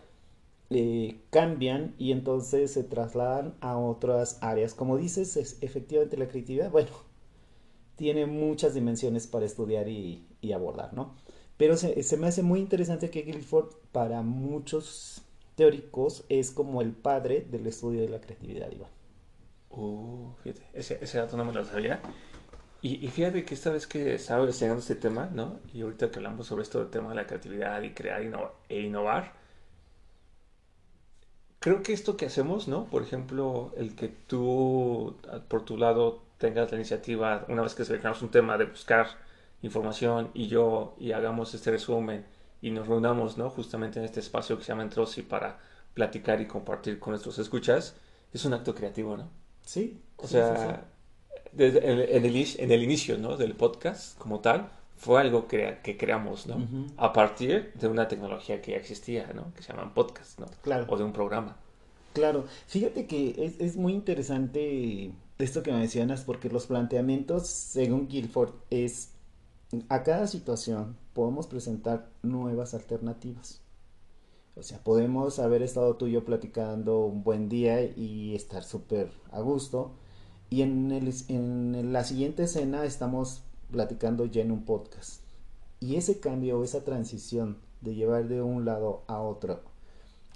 eh, 0.68 1.22
cambian 1.30 1.94
y 1.96 2.12
entonces 2.12 2.70
se 2.70 2.84
trasladan 2.84 3.54
a 3.62 3.78
otras 3.78 4.36
áreas. 4.42 4.74
Como 4.74 4.98
dices, 4.98 5.38
es, 5.38 5.56
efectivamente 5.62 6.18
la 6.18 6.28
creatividad, 6.28 6.70
bueno, 6.70 6.90
tiene 7.96 8.26
muchas 8.26 8.74
dimensiones 8.74 9.26
para 9.26 9.46
estudiar 9.46 9.88
y, 9.88 10.26
abordar, 10.54 10.92
¿no? 10.92 11.14
Pero 11.56 11.78
se, 11.78 12.16
me 12.18 12.26
hace 12.26 12.42
muy 12.42 12.60
interesante 12.60 13.08
que 13.08 13.22
Guilford 13.22 13.70
para 13.90 14.20
muchos 14.20 15.22
teóricos 15.54 16.24
es 16.28 16.50
como 16.50 16.82
el 16.82 16.92
padre 16.92 17.46
del 17.50 17.66
estudio 17.66 18.02
de 18.02 18.10
la 18.10 18.20
creatividad, 18.20 18.70
Iván. 18.70 18.99
Uh, 19.70 20.32
fíjate, 20.42 20.66
ese, 20.74 21.18
dato 21.18 21.36
no 21.36 21.44
me 21.44 21.52
lo 21.52 21.64
sabía. 21.64 22.00
Y, 22.82 23.08
fíjate 23.08 23.44
que 23.44 23.54
esta 23.54 23.70
vez 23.70 23.86
que 23.86 24.14
estaba 24.14 24.40
investigando 24.40 24.80
este 24.80 24.94
tema, 24.94 25.28
¿no? 25.32 25.60
Y 25.74 25.82
ahorita 25.82 26.10
que 26.10 26.16
hablamos 26.18 26.46
sobre 26.46 26.62
esto 26.62 26.78
del 26.78 26.88
tema 26.90 27.10
de 27.10 27.16
la 27.16 27.26
creatividad 27.26 27.82
y 27.82 27.90
crear 27.92 28.22
e 28.68 28.80
innovar, 28.80 29.34
creo 31.58 31.82
que 31.82 31.92
esto 31.92 32.16
que 32.16 32.26
hacemos, 32.26 32.68
¿no? 32.68 32.86
Por 32.86 33.02
ejemplo, 33.02 33.72
el 33.76 33.94
que 33.96 34.08
tú, 34.08 35.16
por 35.48 35.64
tu 35.64 35.76
lado, 35.76 36.22
tengas 36.38 36.70
la 36.70 36.78
iniciativa, 36.78 37.44
una 37.48 37.62
vez 37.62 37.74
que 37.74 37.84
seleccionamos 37.84 38.22
un 38.22 38.30
tema, 38.30 38.56
de 38.58 38.64
buscar 38.64 39.08
información 39.62 40.30
y 40.34 40.48
yo, 40.48 40.96
y 40.98 41.12
hagamos 41.12 41.54
este 41.54 41.70
resumen 41.70 42.24
y 42.62 42.70
nos 42.70 42.88
reunamos, 42.88 43.38
¿no? 43.38 43.50
Justamente 43.50 43.98
en 43.98 44.06
este 44.06 44.20
espacio 44.20 44.56
que 44.56 44.64
se 44.64 44.68
llama 44.68 44.84
Entrosi 44.84 45.22
para 45.22 45.58
platicar 45.94 46.40
y 46.40 46.46
compartir 46.46 46.98
con 46.98 47.12
nuestros 47.12 47.38
escuchas, 47.38 47.96
es 48.32 48.44
un 48.44 48.54
acto 48.54 48.74
creativo, 48.74 49.16
¿no? 49.16 49.39
Sí. 49.64 50.00
O 50.16 50.26
sea, 50.26 50.86
Desde, 51.52 51.78
en, 51.78 51.98
el, 51.98 52.10
en, 52.10 52.70
el, 52.70 52.82
inicio, 52.82 53.18
¿no? 53.18 53.36
Del 53.36 53.54
podcast 53.54 54.18
como 54.18 54.40
tal, 54.40 54.70
fue 54.96 55.20
algo 55.20 55.48
que, 55.48 55.78
que 55.82 55.96
creamos, 55.96 56.46
¿no? 56.46 56.66
A 56.96 57.12
partir 57.12 57.72
de 57.74 57.88
una 57.88 58.06
tecnología 58.08 58.60
que 58.60 58.72
ya 58.72 58.76
existía, 58.76 59.32
¿no? 59.34 59.52
Que 59.54 59.62
se 59.62 59.72
llaman 59.72 59.94
podcast, 59.94 60.38
¿no? 60.38 60.46
Claro. 60.62 60.86
O 60.88 60.96
de 60.96 61.04
un 61.04 61.12
programa. 61.12 61.56
Claro. 62.12 62.44
Fíjate 62.66 63.06
que 63.06 63.34
es, 63.38 63.60
es 63.60 63.76
muy 63.76 63.94
interesante 63.94 65.12
esto 65.38 65.62
que 65.62 65.72
mencionas 65.72 66.22
porque 66.22 66.50
los 66.50 66.66
planteamientos, 66.66 67.48
según 67.48 68.08
Guilford, 68.08 68.52
es 68.70 69.10
a 69.88 70.02
cada 70.02 70.26
situación 70.26 70.96
podemos 71.12 71.46
presentar 71.46 72.08
nuevas 72.22 72.74
alternativas. 72.74 73.59
O 74.56 74.62
sea, 74.62 74.78
podemos 74.78 75.38
haber 75.38 75.62
estado 75.62 75.96
tú 75.96 76.06
y 76.06 76.12
yo 76.12 76.24
platicando 76.24 77.00
un 77.00 77.22
buen 77.22 77.48
día 77.48 77.82
y 77.82 78.34
estar 78.34 78.64
súper 78.64 79.10
a 79.30 79.40
gusto. 79.40 79.92
Y 80.50 80.62
en, 80.62 80.90
el, 80.90 81.12
en 81.28 81.92
la 81.92 82.04
siguiente 82.04 82.42
escena 82.44 82.84
estamos 82.84 83.42
platicando 83.70 84.26
ya 84.26 84.42
en 84.42 84.50
un 84.50 84.64
podcast. 84.64 85.22
Y 85.78 85.96
ese 85.96 86.20
cambio, 86.20 86.62
esa 86.62 86.84
transición 86.84 87.58
de 87.80 87.94
llevar 87.94 88.28
de 88.28 88.42
un 88.42 88.64
lado 88.64 89.02
a 89.06 89.20
otro 89.20 89.60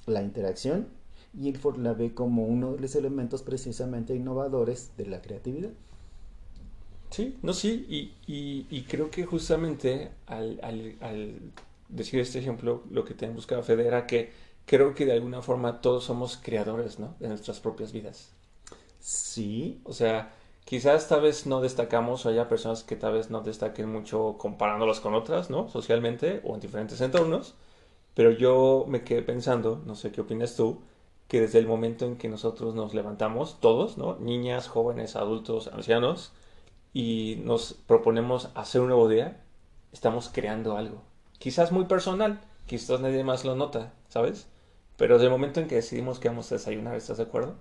la 0.07 0.23
interacción, 0.23 0.89
Guilford 1.35 1.79
la 1.79 1.93
ve 1.93 2.15
como 2.15 2.47
uno 2.47 2.73
de 2.73 2.81
los 2.81 2.95
elementos 2.95 3.43
precisamente 3.43 4.15
innovadores 4.15 4.93
de 4.97 5.07
la 5.07 5.21
creatividad. 5.21 5.71
Sí, 7.11 7.37
no, 7.43 7.53
sí, 7.53 7.87
y, 7.89 8.67
y, 8.69 8.83
creo 8.83 9.11
que 9.11 9.25
justamente 9.25 10.11
al, 10.27 10.59
al, 10.63 10.97
al, 11.01 11.37
decir 11.95 12.21
este 12.21 12.39
ejemplo, 12.39 12.85
lo 12.91 13.05
que 13.05 13.15
te 13.15 13.29
buscado 13.29 13.63
Fede 13.63 13.87
era 13.87 14.07
que 14.07 14.33
creo 14.67 14.95
que 14.95 15.07
de 15.07 15.13
alguna 15.13 15.43
forma 15.43 15.81
todos 15.81 16.05
somos 16.05 16.37
creadores, 16.37 16.99
¿no? 16.99 17.17
De 17.21 17.29
nuestras 17.29 17.61
propias 17.61 17.93
vidas. 17.93 18.33
Sí. 19.01 19.81
O 19.85 19.93
sea, 19.93 20.33
Quizás 20.65 21.09
tal 21.09 21.21
vez 21.21 21.47
no 21.47 21.61
destacamos 21.61 22.25
o 22.25 22.31
haya 22.31 22.49
personas 22.49 22.85
que 22.85 22.97
tal 22.97 23.13
vez 23.13 23.31
no 23.31 23.43
destaquen 23.43 23.91
mucho 23.93 24.37
comparándolas 24.39 24.99
con 25.01 25.15
otras, 25.15 25.51
¿no? 25.51 25.69
Socialmente 25.69 26.41
o 26.45 26.55
en 26.55 26.61
diferentes 26.61 27.01
entornos. 27.03 27.55
Pero 28.15 28.31
yo 28.31 28.87
me 28.89 29.05
quedé 29.05 29.23
pensando, 29.23 29.83
no 29.85 29.95
sé 29.95 30.11
qué 30.13 30.23
opinas 30.23 30.57
tú, 30.57 30.81
que 31.29 31.41
desde 31.41 31.59
el 31.59 31.67
momento 31.67 32.07
en 32.07 32.17
que 32.17 32.29
nosotros 32.29 32.75
nos 32.75 32.95
levantamos, 32.95 33.61
todos, 33.61 33.99
¿no? 33.99 34.17
Niñas, 34.21 34.69
jóvenes, 34.69 35.17
adultos, 35.17 35.69
ancianos, 35.69 36.33
y 36.95 37.41
nos 37.45 37.75
proponemos 37.75 38.51
hacer 38.55 38.81
un 38.81 38.89
nuevo 38.89 39.09
día, 39.09 39.45
estamos 39.93 40.31
creando 40.33 40.77
algo. 40.77 41.03
Quizás 41.45 41.73
muy 41.73 41.85
personal, 41.85 42.41
quizás 42.65 43.03
nadie 43.03 43.23
más 43.23 43.45
lo 43.45 43.55
nota, 43.55 43.93
¿sabes? 44.09 44.47
Pero 44.97 45.19
del 45.19 45.29
momento 45.29 45.61
en 45.61 45.69
que 45.69 45.75
decidimos 45.75 46.19
que 46.19 46.29
vamos 46.29 46.51
a 46.51 46.55
desayunar, 46.55 46.97
¿estás 46.97 47.19
de 47.19 47.25
acuerdo? 47.25 47.57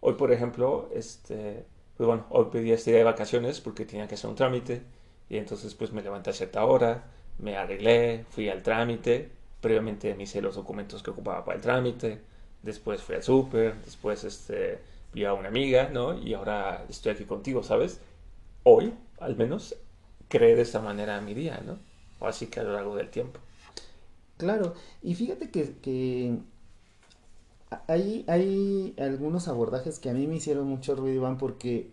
Hoy, 0.00 0.16
por 0.16 0.30
ejemplo, 0.32 0.90
este, 0.94 1.64
pues 1.96 2.06
bueno, 2.06 2.26
hoy 2.28 2.48
pedí 2.52 2.72
este 2.72 2.90
día 2.90 2.98
de 2.98 3.04
vacaciones 3.04 3.62
porque 3.62 3.86
tenía 3.86 4.06
que 4.06 4.16
hacer 4.16 4.28
un 4.28 4.36
trámite 4.36 4.82
y 5.30 5.38
entonces 5.38 5.74
pues 5.74 5.92
me 5.92 6.02
levanté 6.02 6.28
a 6.28 6.34
cierta 6.34 6.62
hora, 6.66 7.04
me 7.38 7.56
arreglé, 7.56 8.26
fui 8.28 8.50
al 8.50 8.62
trámite, 8.62 9.30
previamente 9.62 10.14
me 10.14 10.24
hice 10.24 10.42
los 10.42 10.56
documentos 10.56 11.02
que 11.02 11.08
ocupaba 11.08 11.42
para 11.42 11.56
el 11.56 11.62
trámite, 11.62 12.20
después 12.62 13.00
fui 13.00 13.14
al 13.14 13.22
súper, 13.22 13.82
después 13.82 14.24
este, 14.24 14.78
vi 15.14 15.24
a 15.24 15.32
una 15.32 15.48
amiga, 15.48 15.88
¿no? 15.88 16.18
Y 16.18 16.34
ahora 16.34 16.84
estoy 16.90 17.12
aquí 17.12 17.24
contigo, 17.24 17.62
¿sabes? 17.62 18.02
Hoy, 18.62 18.92
al 19.20 19.36
menos, 19.36 19.74
creé 20.28 20.54
de 20.54 20.60
esta 20.60 20.80
manera 20.80 21.18
mi 21.22 21.32
día, 21.32 21.62
¿no? 21.64 21.78
O 22.20 22.26
así 22.26 22.46
que 22.46 22.60
a 22.60 22.62
lo 22.62 22.72
largo 22.72 22.96
del 22.96 23.10
tiempo. 23.10 23.40
Claro, 24.36 24.74
y 25.02 25.14
fíjate 25.14 25.50
que, 25.50 26.38
hay, 27.86 28.24
hay 28.26 28.94
algunos 28.98 29.48
abordajes 29.48 29.98
que 29.98 30.10
a 30.10 30.14
mí 30.14 30.26
me 30.26 30.36
hicieron 30.36 30.66
mucho 30.66 30.94
ruido, 30.94 31.16
Iván, 31.16 31.36
porque 31.38 31.92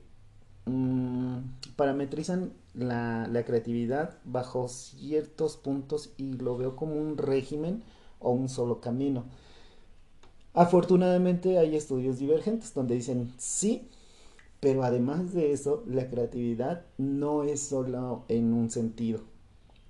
mm, 0.66 1.38
parametrizan 1.76 2.54
la, 2.74 3.28
la 3.28 3.44
creatividad 3.44 4.18
bajo 4.24 4.68
ciertos 4.70 5.58
puntos 5.58 6.12
y 6.18 6.34
lo 6.34 6.58
veo 6.58 6.76
como 6.76 6.96
un 6.96 7.18
régimen 7.18 7.84
o 8.20 8.32
un 8.32 8.50
solo 8.50 8.80
camino. 8.80 9.26
Afortunadamente 10.54 11.60
hay 11.60 11.76
estudios 11.76 12.18
divergentes 12.18 12.74
donde 12.74 12.96
dicen 12.96 13.32
sí, 13.38 13.90
pero 14.60 14.84
además 14.84 15.34
de 15.34 15.52
eso, 15.52 15.84
la 15.86 16.10
creatividad 16.10 16.86
no 16.98 17.44
es 17.44 17.62
solo 17.62 18.24
en 18.28 18.54
un 18.54 18.72
sentido, 18.72 19.22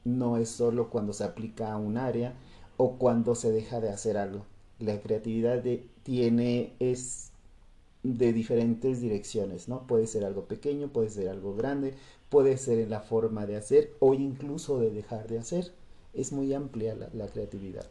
no 0.07 0.37
es 0.37 0.49
solo 0.49 0.89
cuando 0.89 1.13
se 1.13 1.23
aplica 1.23 1.71
a 1.71 1.77
un 1.77 1.97
área 1.97 2.33
o 2.77 2.93
cuando 2.93 3.35
se 3.35 3.51
deja 3.51 3.79
de 3.81 3.89
hacer 3.89 4.17
algo. 4.17 4.45
La 4.79 4.99
creatividad 5.01 5.63
tiene 6.03 6.73
es 6.79 7.31
de 8.03 8.31
diferentes 8.31 9.01
direcciones, 9.01 9.67
¿no? 9.67 9.85
Puede 9.85 10.07
ser 10.07 10.23
algo 10.23 10.45
pequeño, 10.45 10.87
puede 10.87 11.09
ser 11.09 11.27
algo 11.27 11.55
grande, 11.55 11.93
puede 12.29 12.57
ser 12.57 12.79
en 12.79 12.89
la 12.89 13.01
forma 13.01 13.45
de 13.45 13.57
hacer 13.57 13.93
o 13.99 14.13
incluso 14.13 14.79
de 14.79 14.91
dejar 14.91 15.27
de 15.27 15.39
hacer. 15.39 15.71
Es 16.13 16.31
muy 16.31 16.53
amplia 16.53 16.95
la, 17.13 17.27
creatividad. 17.27 17.85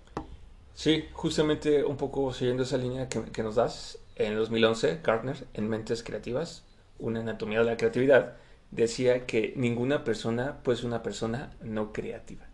Sí, 0.75 1.05
justamente 1.13 1.85
un 1.85 1.97
poco 1.97 2.33
siguiendo 2.33 2.63
esa 2.63 2.77
línea 2.77 3.09
que, 3.09 3.23
que, 3.25 3.43
nos 3.43 3.57
das, 3.57 3.99
en 4.17 4.35
2011, 4.37 5.01
Gardner, 5.03 5.47
en 5.55 5.69
Mentes 5.69 6.03
Creativas, 6.03 6.63
una 6.99 7.21
anatomía 7.21 7.61
de 7.61 7.67
la 7.67 7.77
creatividad, 7.77 8.37
decía 8.71 9.27
que 9.27 9.53
ninguna 9.57 10.05
persona 10.05 10.59
puede 10.63 10.79
ser 10.79 10.87
una 10.87 11.03
persona 11.03 11.53
no 11.63 11.93
creativa. 11.93 12.45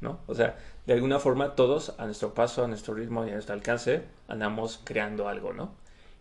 ¿No? 0.00 0.20
O 0.26 0.34
sea, 0.34 0.56
de 0.86 0.94
alguna 0.94 1.18
forma 1.18 1.54
todos 1.54 1.94
a 1.98 2.06
nuestro 2.06 2.32
paso, 2.32 2.64
a 2.64 2.68
nuestro 2.68 2.94
ritmo 2.94 3.26
y 3.26 3.30
a 3.30 3.34
nuestro 3.34 3.54
alcance 3.54 4.02
andamos 4.28 4.80
creando 4.82 5.28
algo, 5.28 5.52
¿no? 5.52 5.74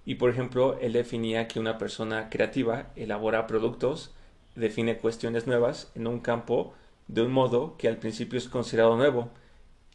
Y 0.05 0.15
por 0.15 0.29
ejemplo, 0.29 0.77
él 0.81 0.93
definía 0.93 1.47
que 1.47 1.59
una 1.59 1.77
persona 1.77 2.29
creativa 2.29 2.87
elabora 2.95 3.47
productos, 3.47 4.11
define 4.55 4.97
cuestiones 4.97 5.47
nuevas 5.47 5.91
en 5.95 6.07
un 6.07 6.19
campo 6.19 6.73
de 7.07 7.21
un 7.21 7.31
modo 7.31 7.77
que 7.77 7.87
al 7.87 7.97
principio 7.97 8.37
es 8.37 8.49
considerado 8.49 8.97
nuevo 8.97 9.29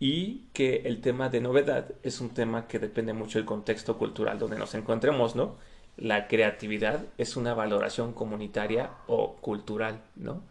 y 0.01 0.47
que 0.53 0.83
el 0.87 1.01
tema 1.01 1.29
de 1.29 1.41
novedad 1.41 1.93
es 2.03 2.21
un 2.21 2.31
tema 2.31 2.67
que 2.67 2.79
depende 2.79 3.13
mucho 3.13 3.39
del 3.39 3.47
contexto 3.47 3.99
cultural 3.99 4.39
donde 4.39 4.59
nos 4.59 4.75
encontremos, 4.75 5.37
¿no? 5.37 5.57
La 5.97 6.27
creatividad 6.29 7.05
es 7.19 7.37
una 7.37 7.55
valoración 7.55 8.13
comunitaria 8.13 8.91
o 9.07 9.37
cultural, 9.37 10.01
¿no? 10.17 10.43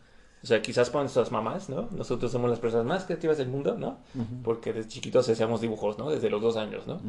O 0.44 0.46
sea, 0.46 0.62
quizás 0.62 0.90
para 0.90 1.04
nuestras 1.04 1.32
mamás, 1.32 1.70
¿no? 1.70 1.88
Nosotros 1.92 2.30
somos 2.30 2.50
las 2.50 2.60
personas 2.60 2.86
más 2.86 3.06
creativas 3.06 3.38
del 3.38 3.48
mundo, 3.48 3.76
¿no? 3.78 4.00
Porque 4.44 4.74
desde 4.74 4.90
chiquitos 4.90 5.30
hacíamos 5.30 5.62
dibujos, 5.62 5.98
¿no? 5.98 6.10
Desde 6.10 6.30
los 6.30 6.42
dos 6.42 6.58
años, 6.58 6.86
¿no? 6.86 7.00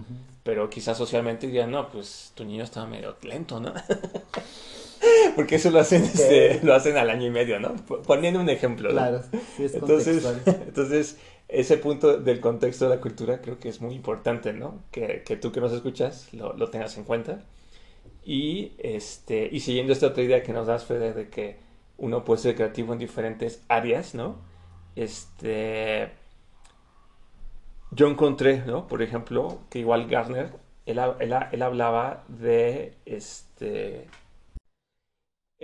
Pero 0.44 0.70
quizás 0.70 0.96
socialmente 0.96 1.48
dirían, 1.48 1.72
no, 1.72 1.90
pues 1.90 2.30
tu 2.36 2.44
niño 2.44 2.62
estaba 2.62 2.86
medio 2.86 3.16
lento, 3.22 3.58
¿no? 3.58 3.74
Porque 5.36 5.56
eso 5.56 5.70
lo 5.70 5.80
hacen, 5.80 6.04
este, 6.04 6.60
lo 6.62 6.74
hacen 6.74 6.96
al 6.96 7.10
año 7.10 7.26
y 7.26 7.30
medio, 7.30 7.58
¿no? 7.58 7.74
Poniendo 8.06 8.40
un 8.40 8.48
ejemplo, 8.48 8.90
¿no? 8.90 8.94
Claro, 8.94 9.22
sí 9.56 9.64
es 9.64 9.74
entonces, 9.74 10.24
entonces, 10.46 11.18
ese 11.48 11.76
punto 11.76 12.18
del 12.18 12.40
contexto 12.40 12.88
de 12.88 12.94
la 12.94 13.00
cultura 13.00 13.40
creo 13.40 13.58
que 13.58 13.68
es 13.68 13.80
muy 13.80 13.94
importante, 13.94 14.52
¿no? 14.52 14.78
Que, 14.92 15.24
que 15.26 15.36
tú 15.36 15.50
que 15.50 15.60
nos 15.60 15.72
escuchas 15.72 16.32
lo, 16.32 16.52
lo, 16.54 16.70
tengas 16.70 16.96
en 16.96 17.04
cuenta. 17.04 17.42
Y, 18.24 18.72
este, 18.78 19.48
y 19.52 19.60
siguiendo 19.60 19.92
esta 19.92 20.08
otra 20.08 20.22
idea 20.22 20.42
que 20.42 20.52
nos 20.52 20.66
das, 20.66 20.84
Fede, 20.84 21.12
de 21.12 21.28
que 21.28 21.58
uno 21.98 22.24
puede 22.24 22.40
ser 22.40 22.54
creativo 22.56 22.92
en 22.92 22.98
diferentes 22.98 23.62
áreas, 23.68 24.14
¿no? 24.14 24.36
Este, 24.96 26.10
yo 27.90 28.08
encontré, 28.08 28.64
¿no? 28.66 28.86
Por 28.88 29.02
ejemplo, 29.02 29.60
que 29.70 29.80
igual 29.80 30.08
Garner, 30.08 30.52
él, 30.86 30.98
él, 31.20 31.34
él 31.52 31.62
hablaba 31.62 32.24
de, 32.28 32.94
este, 33.04 34.08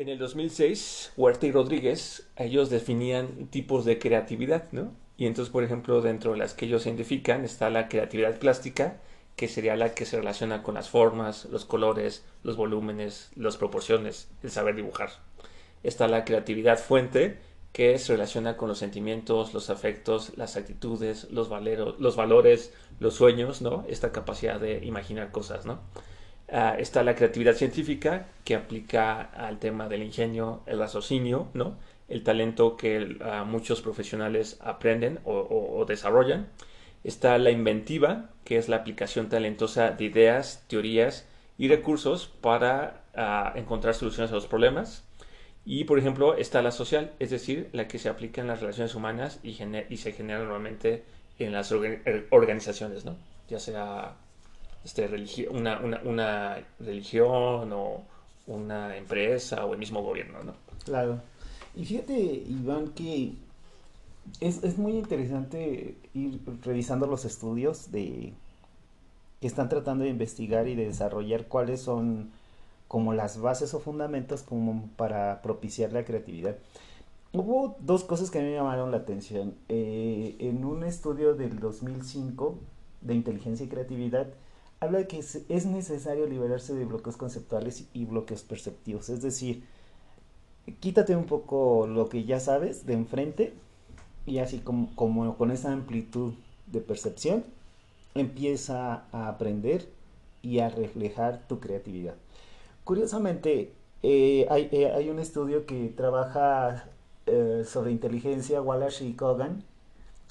en 0.00 0.08
el 0.08 0.18
2006, 0.18 1.12
Huerta 1.16 1.46
y 1.46 1.52
Rodríguez, 1.52 2.30
ellos 2.36 2.70
definían 2.70 3.48
tipos 3.48 3.84
de 3.84 3.98
creatividad, 3.98 4.70
¿no? 4.72 4.94
Y 5.16 5.26
entonces, 5.26 5.52
por 5.52 5.64
ejemplo, 5.64 6.00
dentro 6.00 6.32
de 6.32 6.38
las 6.38 6.54
que 6.54 6.64
ellos 6.64 6.86
identifican 6.86 7.44
está 7.44 7.68
la 7.68 7.88
creatividad 7.88 8.38
plástica, 8.38 9.00
que 9.36 9.48
sería 9.48 9.76
la 9.76 9.94
que 9.94 10.06
se 10.06 10.18
relaciona 10.18 10.62
con 10.62 10.74
las 10.74 10.88
formas, 10.88 11.46
los 11.46 11.64
colores, 11.64 12.24
los 12.42 12.56
volúmenes, 12.56 13.30
las 13.36 13.56
proporciones, 13.56 14.28
el 14.42 14.50
saber 14.50 14.76
dibujar 14.76 15.10
está 15.82 16.08
la 16.08 16.24
creatividad 16.24 16.78
fuente, 16.78 17.38
que 17.72 17.98
se 17.98 18.12
relaciona 18.12 18.56
con 18.56 18.68
los 18.68 18.78
sentimientos, 18.78 19.54
los 19.54 19.70
afectos, 19.70 20.36
las 20.36 20.56
actitudes, 20.56 21.28
los, 21.30 21.48
valores, 21.48 22.74
los 22.98 23.14
sueños, 23.14 23.62
¿no? 23.62 23.84
Esta 23.88 24.10
capacidad 24.10 24.58
de 24.58 24.84
imaginar 24.84 25.30
cosas, 25.30 25.66
¿no? 25.66 25.80
Uh, 26.48 26.74
está 26.78 27.04
la 27.04 27.14
creatividad 27.14 27.54
científica, 27.54 28.26
que 28.44 28.56
aplica 28.56 29.20
al 29.20 29.60
tema 29.60 29.88
del 29.88 30.02
ingenio, 30.02 30.62
el 30.66 30.80
raciocinio, 30.80 31.48
¿no? 31.54 31.76
El 32.08 32.24
talento 32.24 32.76
que 32.76 33.18
uh, 33.20 33.44
muchos 33.44 33.82
profesionales 33.82 34.58
aprenden 34.60 35.20
o 35.24 35.84
desarrollan. 35.86 36.48
Está 37.02 37.38
la 37.38 37.50
inventiva, 37.50 38.30
que 38.44 38.56
es 38.58 38.68
la 38.68 38.76
aplicación 38.76 39.28
talentosa 39.28 39.90
de 39.90 40.04
ideas, 40.04 40.64
teorías 40.68 41.26
y 41.56 41.68
recursos 41.68 42.26
para 42.26 43.04
uh, 43.16 43.58
encontrar 43.58 43.94
soluciones 43.94 44.30
a 44.32 44.34
los 44.34 44.46
problemas. 44.46 45.04
Y, 45.64 45.84
por 45.84 45.98
ejemplo, 45.98 46.36
está 46.36 46.62
la 46.62 46.70
social, 46.70 47.12
es 47.18 47.30
decir, 47.30 47.68
la 47.72 47.86
que 47.86 47.98
se 47.98 48.08
aplica 48.08 48.40
en 48.40 48.48
las 48.48 48.60
relaciones 48.60 48.94
humanas 48.94 49.40
y, 49.42 49.54
se 49.54 50.12
genera 50.12 50.40
normalmente 50.40 51.04
en 51.38 51.52
las 51.52 51.70
er, 51.72 52.26
organizaciones, 52.30 53.04
¿no? 53.04 53.16
Ya 53.48 53.58
sea 53.58 54.16
este, 54.84 55.08
una, 55.50 55.78
una, 55.80 56.00
una, 56.04 56.58
religión 56.78 57.72
o 57.72 58.04
una 58.46 58.96
empresa 58.96 59.64
o 59.66 59.74
el 59.74 59.78
mismo 59.78 60.02
gobierno, 60.02 60.42
¿no? 60.42 60.54
Claro. 60.84 61.20
Y 61.76 61.84
fíjate, 61.84 62.14
Iván, 62.14 62.88
que 62.88 63.32
es, 64.40 64.62
es 64.62 64.78
muy 64.78 64.92
interesante 64.92 65.96
ir 66.14 66.40
revisando 66.62 67.06
los 67.06 67.24
estudios 67.24 67.90
de 67.90 68.32
que 69.40 69.46
están 69.46 69.68
tratando 69.68 70.04
de 70.04 70.10
investigar 70.10 70.68
y 70.68 70.74
de 70.74 70.86
desarrollar 70.86 71.46
cuáles 71.46 71.80
son 71.80 72.30
como 72.88 73.14
las 73.14 73.40
bases 73.40 73.72
o 73.74 73.80
fundamentos 73.80 74.42
como 74.42 74.88
para 74.96 75.42
propiciar 75.42 75.92
la 75.92 76.04
creatividad. 76.04 76.56
Hubo 77.32 77.76
dos 77.80 78.04
cosas 78.04 78.30
que 78.30 78.38
a 78.40 78.42
mí 78.42 78.48
me 78.48 78.54
llamaron 78.54 78.90
la 78.90 78.98
atención. 78.98 79.54
Eh, 79.68 80.36
en 80.40 80.64
un 80.64 80.82
estudio 80.84 81.34
del 81.34 81.60
2005 81.60 82.58
de 83.02 83.14
inteligencia 83.14 83.64
y 83.64 83.68
creatividad, 83.68 84.26
habla 84.80 84.98
de 84.98 85.06
que 85.06 85.18
es 85.20 85.66
necesario 85.66 86.26
liberarse 86.26 86.74
de 86.74 86.84
bloqueos 86.84 87.16
conceptuales 87.16 87.84
y 87.94 88.04
bloqueos 88.06 88.42
perceptivos. 88.42 89.08
Es 89.08 89.22
decir, 89.22 89.64
quítate 90.80 91.14
un 91.16 91.24
poco 91.24 91.86
lo 91.86 92.08
que 92.08 92.24
ya 92.24 92.40
sabes 92.40 92.86
de 92.86 92.94
enfrente 92.94 93.54
y 94.26 94.38
así 94.38 94.58
como, 94.58 94.94
con 95.36 95.50
esa 95.50 95.72
amplitud 95.72 96.34
de 96.66 96.80
percepción, 96.80 97.44
empieza 98.14 99.04
a 99.12 99.28
aprender 99.28 99.88
y 100.42 100.60
a 100.60 100.68
reflejar 100.68 101.46
tu 101.48 101.60
creatividad. 101.60 102.14
Curiosamente, 102.84 103.72
eh, 104.02 104.46
hay, 104.50 104.68
eh, 104.72 104.90
hay, 104.92 105.10
un 105.10 105.18
estudio 105.18 105.66
que 105.66 105.88
trabaja 105.88 106.86
eh, 107.26 107.64
sobre 107.66 107.92
inteligencia, 107.92 108.62
Wallace 108.62 109.04
y 109.04 109.12
Kogan, 109.12 109.62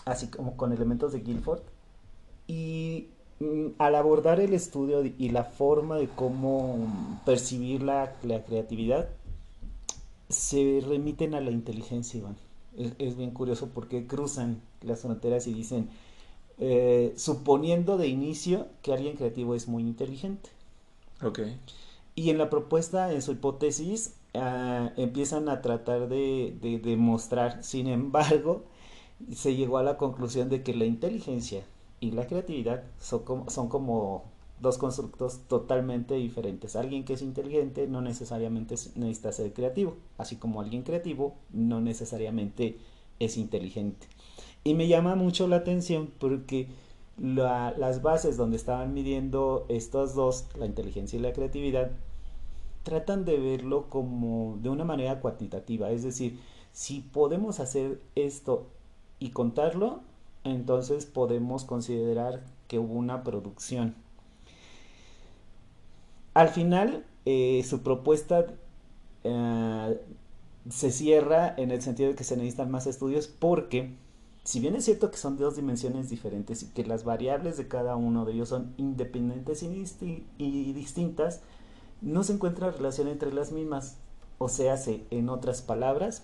así 0.06 0.28
como 0.28 0.58
con 0.58 0.74
elementos 0.74 1.14
de 1.14 1.20
Guilford, 1.20 1.62
y 2.48 3.08
mm, 3.40 3.68
al 3.78 3.96
abordar 3.96 4.40
el 4.40 4.54
estudio 4.54 5.04
y 5.04 5.30
la 5.30 5.44
forma 5.44 5.98
de 5.98 6.08
cómo 6.08 7.22
percibir 7.26 7.84
la, 7.84 8.14
la 8.24 8.44
creatividad, 8.44 9.10
se 10.30 10.84
remiten 10.88 11.34
a 11.36 11.42
la 11.42 11.52
inteligencia, 11.52 12.20
Iván. 12.20 12.49
Es, 12.78 12.94
es, 13.00 13.18
bien 13.18 13.32
curioso 13.32 13.70
porque 13.74 14.08
cruzan 14.08 14.62
las 14.82 15.02
fronteras 15.02 15.48
y 15.48 15.54
dicen, 15.54 15.90
eh, 16.58 17.14
suponiendo 17.18 17.98
de 17.98 18.08
inicio 18.08 18.68
que 18.82 18.94
alguien 18.94 19.16
creativo 19.16 19.56
es 19.56 19.68
muy 19.68 19.84
inteligente. 19.84 20.50
Ok. 21.24 21.40
Y 22.16 22.30
en 22.30 22.38
la 22.38 22.50
propuesta, 22.50 23.12
en 23.14 23.22
su 23.22 23.32
hipótesis, 23.32 24.16
uh, 24.34 24.90
empiezan 24.98 25.50
a 25.50 25.62
tratar 25.62 26.10
de, 26.10 26.58
de 26.62 26.80
demostrar, 26.80 27.64
sin 27.64 27.88
embargo, 27.88 28.64
se 29.34 29.56
llegó 29.56 29.78
a 29.78 29.84
la 29.84 29.98
conclusión 29.98 30.50
de 30.50 30.64
que 30.64 30.74
la 30.74 30.86
inteligencia 30.86 31.64
y 32.00 32.12
la 32.12 32.28
creatividad 32.28 32.84
son 33.00 33.24
como, 33.24 33.50
son 33.50 33.68
como 33.68 34.24
dos 34.62 34.78
constructos 34.78 35.40
totalmente 35.48 36.16
diferentes. 36.16 36.76
Alguien 36.76 37.06
que 37.06 37.14
es 37.14 37.22
inteligente 37.22 37.88
no 37.88 38.02
necesariamente 38.02 38.76
necesita 38.96 39.32
ser 39.32 39.54
creativo, 39.54 39.96
así 40.18 40.36
como 40.36 40.62
alguien 40.62 40.84
creativo 40.84 41.36
no 41.52 41.82
necesariamente 41.82 42.78
es 43.20 43.38
inteligente. 43.38 44.08
Y 44.64 44.74
me 44.74 44.88
llama 44.88 45.16
mucho 45.16 45.48
la 45.48 45.58
atención 45.58 46.12
porque 46.20 46.68
las 47.18 48.02
bases 48.02 48.38
donde 48.38 48.58
estaban 48.58 48.94
midiendo 48.94 49.66
estos 49.70 50.16
dos, 50.16 50.46
la 50.58 50.66
inteligencia 50.66 51.20
y 51.20 51.22
la 51.22 51.34
creatividad, 51.34 51.92
tratan 52.84 53.26
de 53.26 53.38
verlo 53.38 53.90
como 53.90 54.58
de 54.62 54.70
una 54.70 54.86
manera 54.86 55.20
cuantitativa, 55.20 55.92
es 55.92 56.04
decir, 56.04 56.40
si 56.72 57.02
podemos 57.02 57.60
hacer 57.60 58.02
esto 58.16 58.68
y 59.20 59.32
contarlo, 59.32 60.02
entonces 60.44 61.06
podemos 61.06 61.66
considerar 61.66 62.42
que 62.68 62.80
hubo 62.80 62.94
una 62.94 63.24
producción. 63.24 63.96
Al 66.34 66.50
final, 66.50 67.06
eh, 67.26 67.64
su 67.68 67.82
propuesta 67.82 68.46
eh, 69.24 70.02
se 70.70 70.92
cierra 70.92 71.54
en 71.58 71.72
el 71.72 71.82
sentido 71.82 72.10
de 72.10 72.16
que 72.16 72.24
se 72.24 72.38
necesitan 72.38 72.72
más 72.72 72.88
estudios 72.88 73.28
porque, 73.28 73.96
si 74.44 74.60
bien 74.60 74.76
es 74.76 74.86
cierto 74.86 75.12
que 75.12 75.18
son 75.18 75.38
dos 75.38 75.56
dimensiones 75.56 76.10
diferentes 76.10 76.64
y 76.64 76.68
que 76.68 76.86
las 76.86 77.04
variables 77.04 77.58
de 77.58 77.68
cada 77.68 77.96
uno 77.96 78.26
de 78.26 78.34
ellos 78.34 78.50
son 78.50 78.74
independientes 78.78 79.64
y, 79.64 80.26
y 80.38 80.74
distintas, 80.74 81.42
no 82.02 82.24
se 82.24 82.34
encuentra 82.34 82.72
relación 82.72 83.08
entre 83.08 83.34
las 83.34 83.52
mismas. 83.52 83.98
O 84.38 84.48
sea, 84.48 84.76
en 84.86 85.30
otras 85.30 85.62
palabras, 85.62 86.24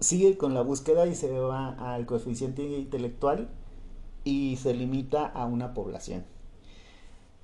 sigue 0.00 0.38
con 0.38 0.54
la 0.54 0.62
búsqueda 0.62 1.06
y 1.06 1.14
se 1.14 1.30
va 1.38 1.94
al 1.94 2.06
coeficiente 2.06 2.62
intelectual 2.62 3.48
y 4.24 4.56
se 4.56 4.74
limita 4.74 5.26
a 5.26 5.44
una 5.44 5.74
población. 5.74 6.24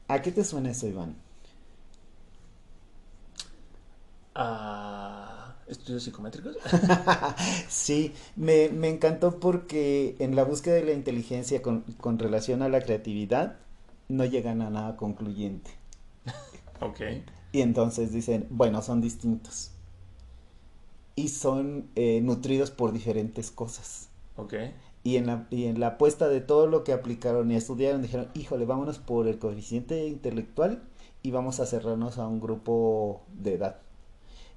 ¿A 0.08 0.22
qué 0.22 0.32
te 0.32 0.44
suena 0.44 0.70
eso, 0.70 0.86
Iván? 0.86 1.16
¿A 4.34 5.56
estudios 5.68 6.02
psicométricos? 6.02 6.56
sí, 7.68 8.12
me, 8.36 8.64
encantó 8.88 9.38
porque 9.38 10.16
en 10.18 10.36
la 10.36 10.44
búsqueda 10.44 10.74
de 10.74 10.84
la 10.84 10.92
inteligencia 10.92 11.62
con, 11.62 11.82
con 12.00 12.18
relación 12.18 12.62
a 12.62 12.68
la 12.68 12.80
creatividad 12.80 13.56
no 14.08 14.24
llegan 14.24 14.62
a 14.62 14.70
nada 14.70 14.96
concluyente. 14.96 15.70
ok. 16.80 17.00
Y 17.52 17.60
entonces 17.60 18.12
dicen, 18.12 18.46
bueno, 18.50 18.82
son 18.82 19.00
distintos 19.00 19.70
y 21.16 21.28
son 21.28 21.88
eh, 21.94 22.20
nutridos 22.20 22.70
por 22.70 22.92
diferentes 22.92 23.50
cosas. 23.50 24.08
Ok. 24.36 24.54
Y 25.04 25.16
en, 25.16 25.26
la, 25.26 25.46
y 25.50 25.66
en 25.66 25.80
la 25.80 25.88
apuesta 25.88 26.28
de 26.28 26.40
todo 26.40 26.66
lo 26.66 26.82
que 26.82 26.92
aplicaron 26.92 27.50
y 27.50 27.56
estudiaron, 27.56 28.02
dijeron, 28.02 28.28
híjole, 28.34 28.64
vámonos 28.64 28.98
por 28.98 29.28
el 29.28 29.38
coeficiente 29.38 30.06
intelectual 30.06 30.82
y 31.22 31.30
vamos 31.30 31.60
a 31.60 31.66
cerrarnos 31.66 32.18
a 32.18 32.26
un 32.26 32.40
grupo 32.40 33.22
de 33.34 33.54
edad. 33.54 33.83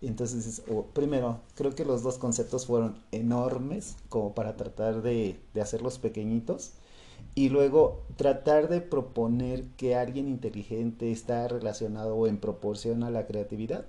Entonces, 0.02 0.62
primero, 0.94 1.40
creo 1.56 1.74
que 1.74 1.86
los 1.86 2.04
dos 2.04 2.18
conceptos 2.18 2.68
fueron 2.68 2.98
enormes 3.12 3.96
como 4.10 4.34
para 4.34 4.56
tratar 4.56 5.02
de, 5.02 5.40
hacerlos 5.60 5.98
pequeñitos. 5.98 6.74
Y 7.34 7.50
luego 7.50 8.04
tratar 8.16 8.70
de 8.70 8.82
proponer 8.82 9.64
que 9.78 9.96
alguien 9.96 10.28
inteligente 10.28 11.12
está 11.12 11.48
relacionado 11.48 12.16
o 12.16 12.28
en 12.28 12.38
proporción 12.38 13.04
a 13.04 13.12
la 13.12 13.26
creatividad 13.28 13.86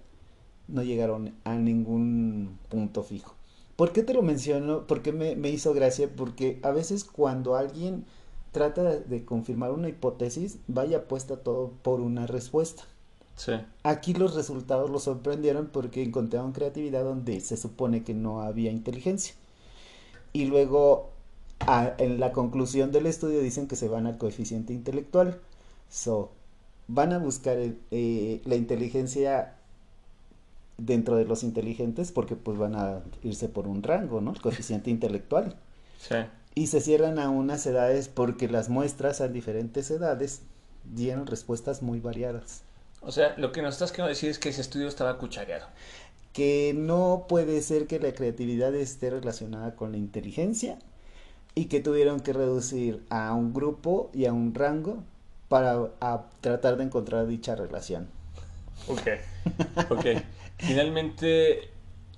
no 0.67 0.83
llegaron 0.83 1.35
a 1.45 1.55
ningún 1.55 2.59
punto 2.69 3.03
fijo. 3.03 3.35
¿Por 3.77 3.93
qué 3.93 4.03
te 4.03 4.13
lo 4.13 4.23
menciono? 4.23 4.87
Porque 4.87 5.13
me, 5.13 5.35
me 5.35 5.49
hizo 5.51 5.73
gracia, 5.73 6.11
porque 6.15 6.59
a 6.63 6.73
veces 6.73 7.05
cuando 7.05 7.57
alguien 7.57 8.05
trata 8.53 8.83
de 8.83 9.25
confirmar 9.25 9.71
una 9.71 9.89
hipótesis, 9.89 10.59
vaya 10.67 10.99
apuesta 10.99 11.39
todo 11.39 11.73
por 11.83 12.01
una 12.01 12.27
respuesta. 12.27 12.85
Sí. 13.39 13.53
Aquí 13.85 14.15
los 14.15 14.35
resultados 14.35 14.91
los 14.91 15.05
sorprendieron 15.05 15.69
porque 15.69 16.03
encontraron 16.03 16.51
creatividad 16.51 17.05
donde 17.05 17.41
se 17.41 17.57
supone 17.57 18.03
que 18.03 18.13
no 18.13 18.43
había 18.43 18.73
inteligencia. 18.73 19.35
Y 20.33 20.47
luego, 20.47 21.11
en 21.99 22.19
la 22.19 22.33
conclusión 22.33 22.91
del 22.91 23.07
estudio, 23.07 23.41
dicen 23.41 23.69
que 23.69 23.77
se 23.77 23.89
van 23.89 24.09
al 24.09 24.19
coeficiente 24.19 24.73
intelectual. 24.73 25.39
So, 25.89 26.33
van 26.89 27.13
a 27.13 27.19
buscar 27.19 27.57
eh, 27.93 28.43
la 28.45 28.57
inteligencia 28.57 29.55
dentro 30.77 31.17
de 31.17 31.25
los 31.25 31.45
inteligentes 31.45 32.13
porque 32.13 32.35
pues 32.35 32.59
van 32.59 32.75
a 32.75 33.03
irse 33.23 33.49
por 33.49 33.69
un 33.69 33.85
rango, 33.85 34.21
¿no? 34.21 34.33
El 34.33 34.41
coeficiente 34.41 34.91
intelectual. 34.91 35.57
Sí. 35.99 36.17
Y 36.57 36.67
se 36.67 36.81
cierran 36.81 37.21
a 37.21 37.31
unas 37.31 37.65
edades 37.67 38.09
porque 38.09 38.49
las 38.49 38.69
muestras 38.69 39.21
a 39.21 39.29
diferentes 39.29 39.93
edades 39.93 40.43
dieron 40.93 41.29
respuestas 41.29 41.83
muy 41.83 42.01
variadas. 42.01 42.63
O 43.01 43.13
sea, 43.13 43.35
lo 43.37 43.53
que 43.53 43.63
nos 43.63 43.75
estás 43.75 43.93
queriendo 43.93 44.11
decir 44.11 44.31
es 44.31 44.39
que 44.39 44.49
ese 44.49 44.61
estudio 44.61 44.89
estaba 44.89 45.19
cuchareado. 45.19 45.67
Que 46.33 46.75
no 46.77 47.27
puede 47.29 47.63
ser 47.63 47.87
que 47.87 47.99
la 48.01 48.13
creatividad 48.13 48.75
esté 48.75 49.11
relacionada 49.11 49.75
con 49.77 49.93
la 49.93 49.99
inteligencia 49.99 50.79
y 51.55 51.67
que 51.67 51.81
tuvieron 51.81 52.21
que 52.21 52.33
reducir 52.33 53.05
a 53.11 53.33
un 53.35 53.53
grupo 53.53 54.11
y 54.13 54.27
a 54.27 54.33
un 54.33 54.55
rango 54.55 55.03
para 55.49 55.91
tratar 56.41 56.77
de 56.77 56.85
encontrar 56.85 57.27
dicha 57.27 57.57
relación. 57.57 58.09
Ok, 58.87 59.09
ok. 59.91 60.07
Finalmente, 60.59 61.71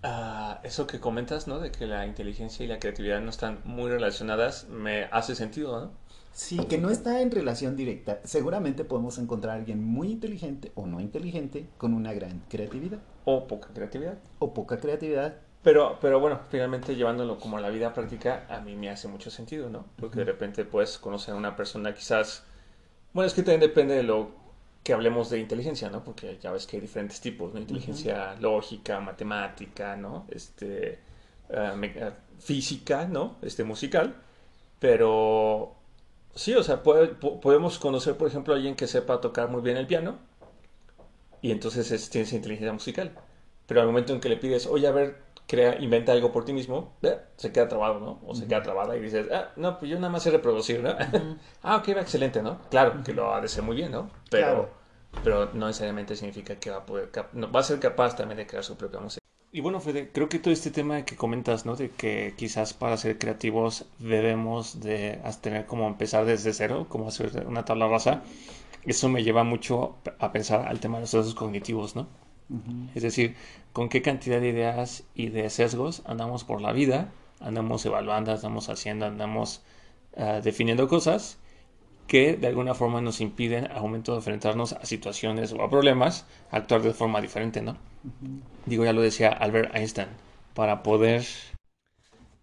ah, 0.03 0.61
eso 0.65 0.87
que 0.87 1.01
comentas, 1.01 1.47
¿no? 1.47 1.59
De 1.61 1.71
que 1.71 1.87
la 1.87 2.07
inteligencia 2.07 2.65
y 2.65 2.69
la 2.69 2.79
creatividad 2.79 3.21
no 3.21 3.31
están 3.31 3.61
muy 3.65 3.91
relacionadas, 3.91 4.69
me 4.69 5.05
hace 5.05 5.35
sentido, 5.35 5.81
¿no? 5.81 6.00
Sí, 6.33 6.59
que 6.67 6.79
no 6.79 6.91
está 6.91 7.21
en 7.21 7.31
relación 7.31 7.77
directa. 7.77 8.21
Seguramente 8.25 8.85
podemos 8.85 9.19
encontrar 9.19 9.55
a 9.55 9.59
alguien 9.59 9.85
muy 9.85 10.11
inteligente 10.11 10.71
o 10.75 10.87
no 10.87 11.01
inteligente 11.01 11.67
con 11.77 11.93
una 11.93 12.13
gran 12.13 12.43
creatividad. 12.49 13.01
O 13.25 13.47
poca 13.47 13.69
creatividad. 13.75 14.19
O 14.39 14.55
poca 14.55 14.79
creatividad. 14.79 15.37
Pero, 15.63 15.99
pero 16.01 16.21
bueno, 16.21 16.41
finalmente 16.49 16.97
llevándolo 16.97 17.39
como 17.39 17.59
a 17.59 17.61
la 17.61 17.69
vida 17.69 17.93
práctica, 17.93 18.47
a 18.49 18.61
mí 18.61 18.77
me 18.77 18.89
hace 18.89 19.09
mucho 19.09 19.31
sentido, 19.31 19.69
¿no? 19.69 19.85
Porque 19.97 20.21
de 20.21 20.25
repente 20.25 20.65
puedes 20.65 20.99
conocer 20.99 21.35
a 21.35 21.37
una 21.37 21.57
persona 21.57 21.95
quizás... 21.95 22.45
Bueno, 23.13 23.27
es 23.27 23.35
que 23.35 23.43
también 23.43 23.61
depende 23.61 23.95
de 23.95 24.03
lo 24.03 24.31
que 24.83 24.95
hablemos 24.95 25.29
de 25.29 25.39
inteligencia, 25.39 25.91
¿no? 25.91 26.03
Porque 26.03 26.39
ya 26.41 26.53
ves 26.53 26.67
que 26.67 26.77
hay 26.77 26.81
diferentes 26.81 27.21
tipos, 27.21 27.53
¿no? 27.53 27.61
Inteligencia 27.61 28.35
lógica, 28.37 29.01
matemática, 29.01 29.97
¿no? 29.97 30.27
Este, 30.31 30.93
eh, 30.93 30.99
eh, 31.51 32.11
física, 32.39 33.07
¿no? 33.07 33.37
Este, 33.43 33.65
musical. 33.65 34.15
Pero 34.79 35.80
sí, 36.35 36.55
o 36.55 36.63
sea, 36.63 36.83
podemos 36.83 37.79
conocer, 37.79 38.17
por 38.17 38.29
ejemplo, 38.29 38.55
a 38.55 38.57
alguien 38.57 38.77
que 38.77 38.87
sepa 38.87 39.21
tocar 39.21 39.49
muy 39.49 39.63
bien 39.63 39.77
el 39.77 39.87
piano 39.87 40.19
y 41.43 41.51
entonces 41.53 41.91
es, 41.91 42.11
tiene 42.11 42.27
esa 42.27 42.37
inteligencia 42.37 42.73
musical. 42.73 43.13
Pero 43.67 43.81
al 43.81 43.87
momento 43.87 44.13
en 44.13 44.21
que 44.21 44.29
le 44.29 44.37
pides, 44.37 44.67
oye, 44.67 44.87
a 44.87 44.91
ver, 44.91 45.23
crea, 45.47 45.81
inventa 45.81 46.13
algo 46.13 46.33
por 46.33 46.45
ti 46.45 46.53
mismo, 46.53 46.95
se 47.37 47.53
queda 47.53 47.69
trabado, 47.69 48.01
¿no? 48.01 48.21
O 48.27 48.35
se 48.35 48.47
queda 48.47 48.63
trabada 48.63 48.97
y 48.97 49.01
dices, 49.01 49.29
ah, 49.33 49.51
no, 49.57 49.79
pues 49.79 49.91
yo 49.91 49.97
nada 49.97 50.11
más 50.11 50.23
sé 50.23 50.31
reproducir, 50.31 50.83
¿no? 50.83 50.91
ah, 51.63 51.77
ok, 51.77 51.89
va 51.97 52.01
excelente, 52.01 52.43
¿no? 52.43 52.61
Claro, 52.71 53.03
que 53.05 53.13
lo 53.13 53.33
ha 53.35 53.41
de 53.41 53.49
ser 53.49 53.63
muy 53.63 53.77
bien, 53.77 53.93
¿no? 53.93 54.11
Pero, 54.29 54.71
pero 55.23 55.51
no 55.55 55.67
necesariamente 55.67 56.17
significa 56.17 56.57
que 56.57 56.71
va 56.71 56.79
a 56.79 56.87
poder, 56.87 57.11
va 57.15 57.61
a 57.61 57.63
ser 57.63 57.79
capaz 57.79 58.17
también 58.17 58.39
de 58.39 58.47
crear 58.47 58.65
su 58.65 58.77
propia 58.77 59.01
música. 59.01 59.20
Y 59.53 59.61
bueno, 59.61 59.81
Fede, 59.81 60.11
creo 60.13 60.29
que 60.29 60.39
todo 60.39 60.53
este 60.55 60.71
tema 60.71 61.05
que 61.05 61.17
comentas, 61.17 61.67
¿no? 61.67 61.75
De 61.75 61.91
que 61.91 62.35
quizás 62.37 62.73
para 62.73 62.97
ser 62.97 63.19
creativos 63.19 63.87
debemos 63.99 64.81
de 64.81 65.21
tener 65.41 65.67
como 65.67 65.89
empezar 65.89 66.25
desde 66.25 66.53
cero, 66.53 66.87
como 66.89 67.09
hacer 67.09 67.47
una 67.49 67.65
tabla 67.65 67.89
rasa, 67.89 68.23
eso 68.85 69.09
me 69.09 69.25
lleva 69.25 69.43
mucho 69.43 69.97
a 70.21 70.31
pensar 70.31 70.69
al 70.69 70.79
tema 70.79 70.99
de 70.99 71.03
los 71.03 71.11
procesos 71.11 71.35
cognitivos, 71.35 71.97
¿no? 71.97 72.07
Es 72.95 73.03
decir, 73.03 73.37
con 73.73 73.89
qué 73.89 74.03
cantidad 74.03 74.41
de 74.41 74.49
ideas 74.49 75.05
y 75.15 75.29
de 75.29 75.51
sesgos 75.51 76.03
andamos 76.05 76.45
por 76.45 76.61
la 76.61 76.73
vida, 76.73 77.13
andamos 77.41 77.85
evaluando, 77.87 78.33
andamos 78.33 78.69
haciendo, 78.69 79.07
andamos 79.07 79.63
ah, 80.17 80.41
definiendo 80.43 80.89
cosas 80.89 81.39
que 82.11 82.35
de 82.35 82.49
alguna 82.49 82.75
forma 82.75 83.01
nos 83.01 83.21
impiden 83.21 83.71
al 83.71 83.83
momento 83.83 84.11
de 84.11 84.19
enfrentarnos 84.19 84.73
a 84.73 84.85
situaciones 84.85 85.53
o 85.53 85.63
a 85.63 85.71
problemas, 85.71 86.27
actuar 86.51 86.83
de 86.83 86.93
forma 86.93 87.21
diferente, 87.21 87.63
¿no? 87.63 87.77
Digo, 88.67 88.85
ya 88.85 88.93
lo 88.93 89.01
decía 89.01 89.29
Albert 89.29 89.77
Einstein, 89.77 90.09
para 90.55 90.83
poder, 90.83 91.25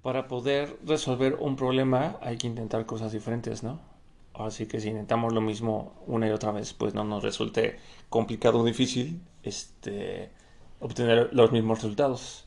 para 0.01 0.29
poder 0.29 0.77
resolver 0.85 1.35
un 1.41 1.57
problema 1.57 2.15
hay 2.21 2.37
que 2.37 2.47
intentar 2.47 2.85
cosas 2.85 3.11
diferentes, 3.11 3.61
¿no? 3.61 3.81
Así 4.35 4.67
que 4.67 4.79
si 4.79 4.87
intentamos 4.87 5.33
lo 5.33 5.41
mismo 5.41 6.01
una 6.07 6.29
y 6.29 6.31
otra 6.31 6.53
vez, 6.53 6.73
pues 6.73 6.93
no 6.93 7.03
nos 7.03 7.21
resulte 7.21 7.77
complicado 8.07 8.59
o 8.59 8.63
difícil 8.63 9.19
este, 9.43 10.29
obtener 10.79 11.29
los 11.33 11.51
mismos 11.51 11.79
resultados. 11.79 12.45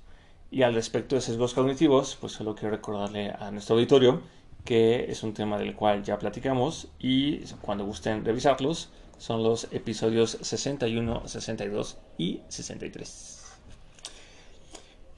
Y 0.51 0.63
al 0.63 0.73
respecto 0.73 1.17
de 1.17 1.21
sesgos 1.21 1.53
cognitivos, 1.53 2.17
pues 2.19 2.33
solo 2.33 2.55
quiero 2.55 2.77
recordarle 2.77 3.31
a 3.39 3.51
nuestro 3.51 3.75
auditorio 3.77 4.23
que 4.65 5.11
es 5.11 5.23
un 5.23 5.35
tema 5.35 5.59
del 5.59 5.75
cual 5.75 6.03
ya 6.03 6.19
platicamos 6.19 6.89
y 6.99 7.39
cuando 7.61 7.85
gusten 7.85 8.25
revisarlos 8.25 8.91
son 9.19 9.43
los 9.43 9.69
episodios 9.73 10.39
61, 10.41 11.29
62 11.29 11.99
y 12.17 12.41
63. 12.49 13.45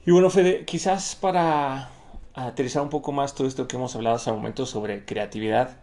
Y 0.05 0.11
bueno, 0.11 0.29
Fede, 0.29 0.65
quizás 0.65 1.15
para 1.15 1.89
aterrizar 2.33 2.81
un 2.81 2.89
poco 2.89 3.11
más 3.11 3.33
todo 3.33 3.47
esto 3.47 3.67
que 3.67 3.77
hemos 3.77 3.95
hablado 3.95 4.17
hasta 4.17 4.31
el 4.31 4.35
momento 4.35 4.65
sobre 4.65 5.05
creatividad, 5.05 5.77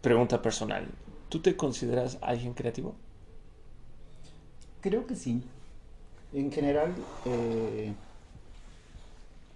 pregunta 0.00 0.42
personal. 0.42 0.88
¿Tú 1.28 1.40
te 1.40 1.56
consideras 1.56 2.18
alguien 2.22 2.54
creativo? 2.54 2.96
Creo 4.80 5.06
que 5.06 5.14
sí. 5.14 5.42
En 6.32 6.50
general, 6.50 6.92
eh, 7.24 7.92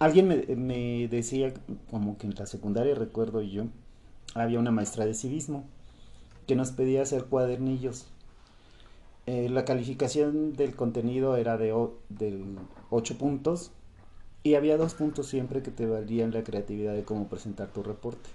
alguien 0.00 0.26
me, 0.26 1.06
decía, 1.08 1.54
como 1.90 2.18
que 2.18 2.26
en 2.26 2.34
la 2.34 2.46
secundaria 2.46 2.94
recuerdo 2.96 3.40
yo, 3.42 3.66
había 4.34 4.58
una 4.58 4.72
maestra 4.72 5.06
de 5.06 5.14
civismo 5.14 5.64
que 6.46 6.56
nos 6.56 6.72
pedía 6.72 7.02
hacer 7.02 7.24
cuadernillos. 7.26 8.06
Eh, 9.26 9.48
la 9.48 9.64
calificación 9.64 10.52
del 10.54 10.74
contenido 10.76 11.36
era 11.36 11.56
de, 11.56 11.72
o- 11.72 11.94
del 12.10 12.58
8 12.90 13.16
puntos 13.16 13.70
y 14.44 14.54
había 14.54 14.76
dos 14.78 14.94
puntos 14.94 15.26
siempre 15.28 15.62
que 15.62 15.70
te 15.72 15.86
valían 15.86 16.32
la 16.32 16.44
creatividad 16.44 16.94
de 16.94 17.04
cómo 17.04 17.28
presentar 17.28 17.68
tu 17.68 17.82
reporte. 17.82 18.30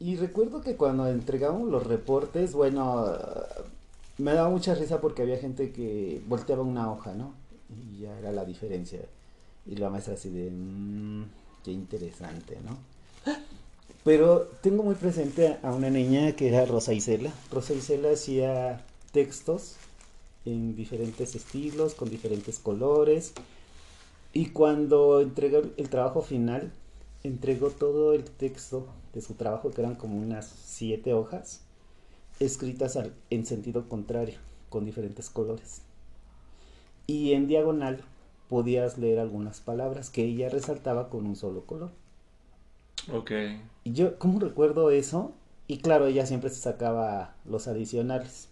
Y 0.00 0.16
recuerdo 0.16 0.60
que 0.62 0.76
cuando 0.76 1.06
entregábamos 1.08 1.68
los 1.68 1.86
reportes, 1.86 2.52
bueno, 2.54 3.06
me 4.18 4.32
daba 4.34 4.50
mucha 4.50 4.74
risa 4.74 5.00
porque 5.00 5.22
había 5.22 5.38
gente 5.38 5.72
que 5.72 6.22
volteaba 6.28 6.62
una 6.62 6.90
hoja, 6.92 7.14
¿no? 7.14 7.32
Y 7.68 8.00
ya 8.00 8.18
era 8.18 8.32
la 8.32 8.44
diferencia. 8.44 9.00
Y 9.66 9.76
la 9.76 9.90
maestra 9.90 10.14
así 10.14 10.30
de, 10.30 10.50
"Mm, 10.50 11.24
qué 11.64 11.72
interesante, 11.72 12.58
¿no? 12.64 12.78
Pero 14.04 14.48
tengo 14.62 14.82
muy 14.82 14.94
presente 14.94 15.58
a 15.62 15.72
una 15.72 15.90
niña 15.90 16.32
que 16.32 16.48
era 16.48 16.64
Rosa 16.64 16.94
Isela. 16.94 17.32
Rosa 17.50 17.74
Isela 17.74 18.12
hacía 18.12 18.84
textos 19.12 19.76
en 20.46 20.74
diferentes 20.76 21.34
estilos, 21.34 21.94
con 21.94 22.08
diferentes 22.08 22.58
colores. 22.58 23.32
Y 24.32 24.46
cuando 24.46 25.20
entregó 25.20 25.62
el 25.76 25.88
trabajo 25.90 26.22
final, 26.22 26.72
entregó 27.22 27.68
todo 27.70 28.14
el 28.14 28.24
texto 28.24 28.86
de 29.12 29.20
su 29.20 29.34
trabajo, 29.34 29.70
que 29.70 29.80
eran 29.82 29.96
como 29.96 30.18
unas 30.18 30.46
siete 30.46 31.12
hojas, 31.12 31.60
escritas 32.40 32.98
en 33.30 33.46
sentido 33.46 33.88
contrario, 33.88 34.38
con 34.70 34.84
diferentes 34.84 35.28
colores. 35.28 35.82
Y 37.08 37.32
en 37.32 37.46
diagonal 37.46 38.02
podías 38.50 38.98
leer 38.98 39.18
algunas 39.18 39.60
palabras 39.62 40.10
que 40.10 40.24
ella 40.24 40.50
resaltaba 40.50 41.08
con 41.08 41.24
un 41.24 41.36
solo 41.36 41.64
color. 41.64 41.90
Ok. 43.10 43.32
Y 43.84 43.92
yo, 43.94 44.18
¿cómo 44.18 44.38
recuerdo 44.38 44.90
eso? 44.90 45.32
Y 45.66 45.78
claro, 45.78 46.06
ella 46.06 46.26
siempre 46.26 46.50
se 46.50 46.60
sacaba 46.60 47.34
los 47.46 47.66
adicionales. 47.66 48.50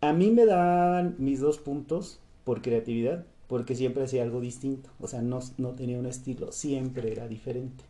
A 0.00 0.12
mí 0.12 0.30
me 0.30 0.46
daban 0.46 1.16
mis 1.18 1.40
dos 1.40 1.58
puntos 1.58 2.20
por 2.44 2.62
creatividad, 2.62 3.24
porque 3.48 3.74
siempre 3.74 4.04
hacía 4.04 4.22
algo 4.22 4.40
distinto. 4.40 4.88
O 5.00 5.08
sea, 5.08 5.20
no, 5.20 5.40
no 5.56 5.70
tenía 5.70 5.98
un 5.98 6.06
estilo, 6.06 6.52
siempre 6.52 7.10
era 7.10 7.26
diferente. 7.26 7.82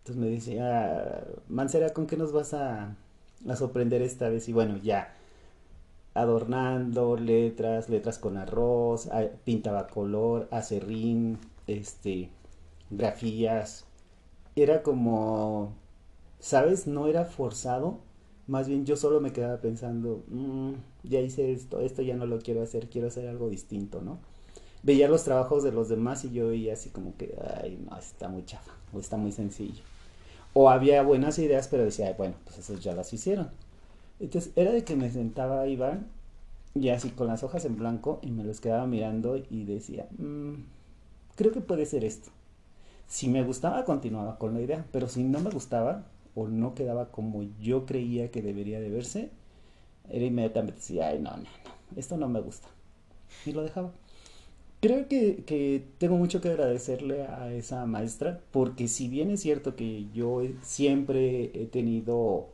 Entonces 0.00 0.22
me 0.22 0.28
decía, 0.28 1.24
Mancera, 1.48 1.94
¿con 1.94 2.06
qué 2.06 2.18
nos 2.18 2.32
vas 2.32 2.52
a, 2.52 2.94
a 3.48 3.56
sorprender 3.56 4.02
esta 4.02 4.28
vez? 4.28 4.50
Y 4.50 4.52
bueno, 4.52 4.76
ya, 4.76 5.16
adornando 6.14 7.16
letras, 7.16 7.88
letras 7.88 8.18
con 8.18 8.36
arroz, 8.36 9.08
pintaba 9.44 9.88
color, 9.88 10.48
acerrín, 10.50 11.38
este, 11.66 12.30
grafías. 12.90 13.84
Era 14.56 14.82
como, 14.82 15.72
¿sabes? 16.38 16.86
No 16.86 17.08
era 17.08 17.24
forzado. 17.24 17.98
Más 18.46 18.68
bien 18.68 18.84
yo 18.86 18.96
solo 18.96 19.20
me 19.20 19.32
quedaba 19.32 19.58
pensando, 19.58 20.22
"Mm, 20.28 20.72
ya 21.02 21.20
hice 21.20 21.52
esto, 21.52 21.80
esto 21.80 22.02
ya 22.02 22.16
no 22.16 22.26
lo 22.26 22.38
quiero 22.38 22.62
hacer, 22.62 22.88
quiero 22.88 23.08
hacer 23.08 23.26
algo 23.28 23.48
distinto, 23.48 24.00
¿no? 24.02 24.18
Veía 24.82 25.08
los 25.08 25.24
trabajos 25.24 25.62
de 25.64 25.72
los 25.72 25.88
demás 25.88 26.24
y 26.24 26.30
yo 26.30 26.48
veía 26.48 26.74
así 26.74 26.90
como 26.90 27.16
que, 27.16 27.34
ay, 27.62 27.82
no, 27.88 27.96
está 27.98 28.28
muy 28.28 28.44
chafa, 28.44 28.72
o 28.92 29.00
está 29.00 29.16
muy 29.16 29.32
sencillo. 29.32 29.82
O 30.52 30.70
había 30.70 31.02
buenas 31.02 31.38
ideas, 31.38 31.68
pero 31.68 31.84
decía, 31.84 32.08
"Ay, 32.08 32.14
bueno, 32.18 32.34
pues 32.44 32.58
esas 32.58 32.80
ya 32.80 32.94
las 32.94 33.12
hicieron. 33.12 33.48
Entonces 34.24 34.52
era 34.56 34.72
de 34.72 34.84
que 34.84 34.96
me 34.96 35.10
sentaba 35.10 35.66
Iván 35.68 36.06
y 36.74 36.88
así 36.88 37.10
con 37.10 37.26
las 37.26 37.42
hojas 37.42 37.64
en 37.66 37.76
blanco 37.76 38.20
y 38.22 38.30
me 38.30 38.42
los 38.42 38.60
quedaba 38.60 38.86
mirando 38.86 39.36
y 39.36 39.64
decía, 39.64 40.08
"Mm, 40.18 40.54
creo 41.36 41.52
que 41.52 41.60
puede 41.60 41.84
ser 41.86 42.04
esto. 42.04 42.30
Si 43.06 43.28
me 43.28 43.42
gustaba, 43.44 43.84
continuaba 43.84 44.38
con 44.38 44.54
la 44.54 44.62
idea, 44.62 44.86
pero 44.92 45.08
si 45.08 45.22
no 45.22 45.40
me 45.40 45.50
gustaba 45.50 46.06
o 46.34 46.48
no 46.48 46.74
quedaba 46.74 47.10
como 47.10 47.42
yo 47.60 47.84
creía 47.86 48.30
que 48.30 48.42
debería 48.42 48.80
de 48.80 48.88
verse, 48.88 49.30
era 50.10 50.24
inmediatamente 50.24 50.80
decía, 50.80 51.08
ay, 51.08 51.20
no, 51.20 51.30
no, 51.32 51.42
no, 51.42 51.48
esto 51.96 52.16
no 52.16 52.28
me 52.28 52.40
gusta. 52.40 52.68
Y 53.46 53.52
lo 53.52 53.62
dejaba. 53.62 53.92
Creo 54.80 55.06
que, 55.08 55.44
que 55.44 55.84
tengo 55.98 56.16
mucho 56.16 56.40
que 56.40 56.48
agradecerle 56.48 57.24
a 57.24 57.52
esa 57.52 57.84
maestra, 57.86 58.40
porque 58.52 58.88
si 58.88 59.08
bien 59.08 59.30
es 59.30 59.40
cierto 59.40 59.76
que 59.76 60.06
yo 60.14 60.42
siempre 60.62 61.50
he 61.54 61.66
tenido 61.66 62.48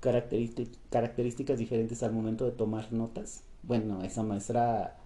características 0.00 1.58
diferentes 1.58 2.02
al 2.02 2.12
momento 2.12 2.44
de 2.44 2.52
tomar 2.52 2.92
notas, 2.92 3.42
bueno, 3.62 4.02
esa 4.02 4.22
maestra 4.22 4.96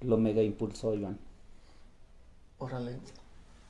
lo 0.00 0.16
mega 0.16 0.42
impulsó, 0.42 0.94
Iván. 0.94 1.18
Órale. 2.58 2.98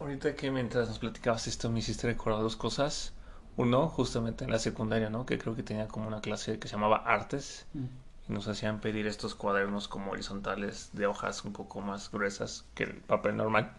Ahorita 0.01 0.35
que 0.35 0.51
mientras 0.51 0.89
nos 0.89 0.99
platicabas 0.99 1.47
esto 1.47 1.71
me 1.71 1.81
hiciste 1.81 2.07
recordar 2.07 2.41
dos 2.41 2.57
cosas. 2.57 3.13
Uno, 3.57 3.89
justamente 3.89 4.45
en 4.45 4.53
la 4.53 4.61
secundaria, 4.61 5.11
¿no? 5.11 5.27
Que 5.27 5.37
creo 5.37 5.57
que 5.57 5.65
tenía 5.65 5.89
como 5.89 6.07
una 6.07 6.21
clase 6.21 6.61
que 6.61 6.69
se 6.69 6.75
llamaba 6.75 6.99
Artes 6.99 7.67
y 7.75 8.33
nos 8.33 8.47
hacían 8.47 8.81
pedir 8.81 9.09
estos 9.09 9.35
cuadernos 9.35 9.89
como 9.89 10.13
horizontales 10.13 10.91
de 10.93 11.07
hojas 11.07 11.45
un 11.45 11.53
poco 11.53 11.81
más 11.81 12.11
gruesas 12.13 12.65
que 12.75 12.85
el 12.85 12.95
papel 12.95 13.37
normal. 13.37 13.73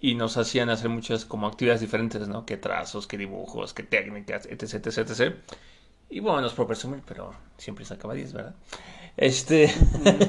Y 0.00 0.14
nos 0.14 0.36
hacían 0.36 0.70
hacer 0.70 0.88
muchas 0.88 1.24
como 1.24 1.48
actividades 1.48 1.80
diferentes, 1.80 2.28
¿no? 2.28 2.46
Que 2.46 2.56
trazos, 2.56 3.08
que 3.08 3.18
dibujos, 3.18 3.74
que 3.74 3.82
técnicas, 3.82 4.46
etc, 4.46 4.74
etc, 4.74 4.98
etc. 4.98 5.36
Y 6.08 6.20
bueno, 6.20 6.40
no 6.40 6.46
es 6.46 6.52
por 6.52 6.66
presumir, 6.66 7.02
pero 7.06 7.32
siempre 7.58 7.84
sacaba 7.84 8.14
10, 8.14 8.32
¿verdad? 8.32 8.54
Este, 9.16 9.72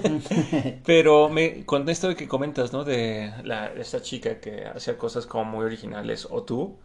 pero 0.86 1.30
me, 1.30 1.66
con 1.66 1.88
esto 1.90 2.08
de 2.08 2.16
que 2.16 2.28
comentas, 2.28 2.72
¿no? 2.74 2.84
De 2.84 3.34
la, 3.44 3.68
esta 3.74 4.02
chica 4.02 4.40
que 4.40 4.66
hacía 4.66 4.98
cosas 4.98 5.26
como 5.26 5.46
muy 5.46 5.66
originales, 5.66 6.28
o 6.30 6.44
tú, 6.44 6.78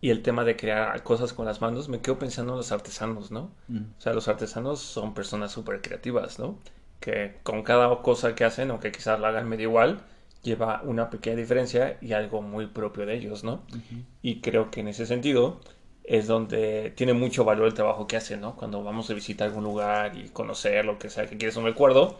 y 0.00 0.10
el 0.10 0.22
tema 0.22 0.44
de 0.44 0.56
crear 0.56 1.02
cosas 1.02 1.32
con 1.32 1.44
las 1.44 1.60
manos, 1.60 1.88
me 1.88 2.00
quedo 2.00 2.18
pensando 2.18 2.52
en 2.52 2.58
los 2.58 2.72
artesanos, 2.72 3.30
¿no? 3.30 3.50
Mm. 3.68 3.78
O 3.98 4.00
sea, 4.00 4.14
los 4.14 4.28
artesanos 4.28 4.80
son 4.80 5.12
personas 5.12 5.52
súper 5.52 5.82
creativas, 5.82 6.38
¿no? 6.38 6.58
Que 7.00 7.36
con 7.42 7.62
cada 7.62 8.00
cosa 8.02 8.34
que 8.34 8.44
hacen, 8.44 8.70
aunque 8.70 8.92
quizás 8.92 9.20
la 9.20 9.28
hagan 9.28 9.48
medio 9.48 9.68
igual, 9.68 10.00
lleva 10.42 10.80
una 10.84 11.10
pequeña 11.10 11.36
diferencia 11.36 11.98
y 12.00 12.12
algo 12.12 12.40
muy 12.40 12.66
propio 12.66 13.04
de 13.04 13.16
ellos, 13.16 13.44
¿no? 13.44 13.62
Ujú. 13.68 14.04
Y 14.22 14.40
creo 14.40 14.70
que 14.70 14.80
en 14.80 14.88
ese 14.88 15.04
sentido 15.04 15.60
es 16.04 16.26
donde 16.26 16.92
tiene 16.96 17.12
mucho 17.14 17.44
valor 17.44 17.66
el 17.66 17.74
trabajo 17.74 18.06
que 18.06 18.16
hacen, 18.16 18.40
¿no? 18.40 18.56
Cuando 18.56 18.82
vamos 18.82 19.10
a 19.10 19.14
visitar 19.14 19.48
algún 19.48 19.64
lugar 19.64 20.16
y 20.16 20.28
conocer 20.30 20.84
lo 20.84 20.98
que 20.98 21.10
sea 21.10 21.26
que 21.26 21.36
quieres 21.36 21.56
un 21.56 21.64
recuerdo, 21.64 22.18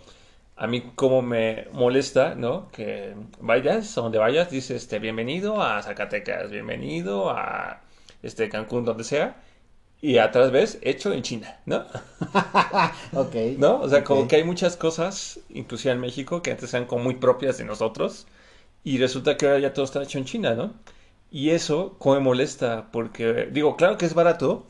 a 0.57 0.67
mí 0.67 0.93
como 0.95 1.23
me 1.23 1.69
molesta, 1.73 2.35
¿no? 2.35 2.71
Que 2.71 3.15
vayas, 3.41 3.97
a 3.97 4.03
donde 4.03 4.19
vayas, 4.19 4.51
dices, 4.51 4.83
este, 4.83 4.99
bienvenido 4.99 5.63
a 5.63 5.83
Zacatecas, 5.83 6.51
bienvenido 6.51 7.31
a 7.31 7.81
este 8.23 8.49
Cancún, 8.49 8.85
donde 8.85 9.05
sea, 9.05 9.43
y 10.03 10.19
atrás 10.19 10.51
ves, 10.51 10.79
hecho 10.83 11.13
en 11.13 11.23
China, 11.23 11.61
¿no? 11.67 11.85
Ok. 13.13 13.35
¿No? 13.59 13.81
O 13.81 13.89
sea, 13.89 14.05
como 14.05 14.29
que 14.29 14.37
hay 14.37 14.45
muchas 14.45 14.77
cosas, 14.77 15.41
inclusive 15.51 15.93
en 15.93 16.01
México, 16.01 16.43
que 16.43 16.51
antes 16.51 16.73
eran 16.75 16.87
como 16.87 17.05
muy 17.05 17.17
propias 17.17 17.59
de 17.59 17.65
nosotros, 17.65 18.27
y 18.85 18.99
resulta 18.99 19.37
que 19.37 19.47
ahora 19.47 19.59
ya 19.59 19.73
todo 19.75 19.85
está 19.85 20.03
hecho 20.03 20.19
en 20.19 20.25
China, 20.25 20.55
¿no? 20.55 20.75
Y 21.31 21.51
eso, 21.51 21.97
como 21.99 22.17
me 22.17 22.21
molesta, 22.21 22.91
porque 22.93 23.49
digo, 23.53 23.77
claro 23.77 23.97
que 23.99 24.07
es 24.07 24.15
barato, 24.15 24.67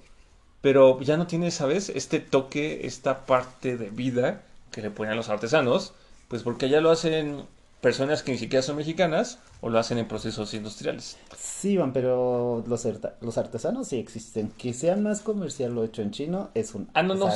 pero 0.60 1.00
ya 1.00 1.16
no 1.16 1.26
tiene, 1.26 1.50
¿sabes? 1.50 1.88
Este 1.90 2.20
toque, 2.20 2.86
esta 2.86 3.26
parte 3.26 3.76
de 3.76 3.90
vida 3.90 4.42
que 4.70 4.82
le 4.82 4.90
ponen 4.90 5.12
a 5.14 5.16
los 5.16 5.28
artesanos, 5.30 5.94
pues 6.28 6.42
porque 6.42 6.68
ya 6.68 6.80
lo 6.80 6.90
hacen 6.90 7.46
personas 7.80 8.22
que 8.22 8.32
ni 8.32 8.38
siquiera 8.38 8.62
son 8.62 8.76
mexicanas 8.76 9.38
o 9.62 9.70
lo 9.70 9.78
hacen 9.78 9.98
en 9.98 10.06
procesos 10.06 10.52
industriales. 10.54 11.16
Sí, 11.36 11.72
Iván, 11.72 11.92
pero 11.92 12.62
los, 12.66 12.86
los 13.20 13.38
artesanos 13.38 13.88
sí 13.88 13.98
existen. 13.98 14.50
Que 14.58 14.72
sea 14.74 14.96
más 14.96 15.20
comercial 15.22 15.74
lo 15.74 15.84
hecho 15.84 16.02
en 16.02 16.10
chino 16.10 16.50
es 16.54 16.74
un... 16.74 16.88
Ah, 16.94 17.02
no, 17.02 17.14
no. 17.14 17.28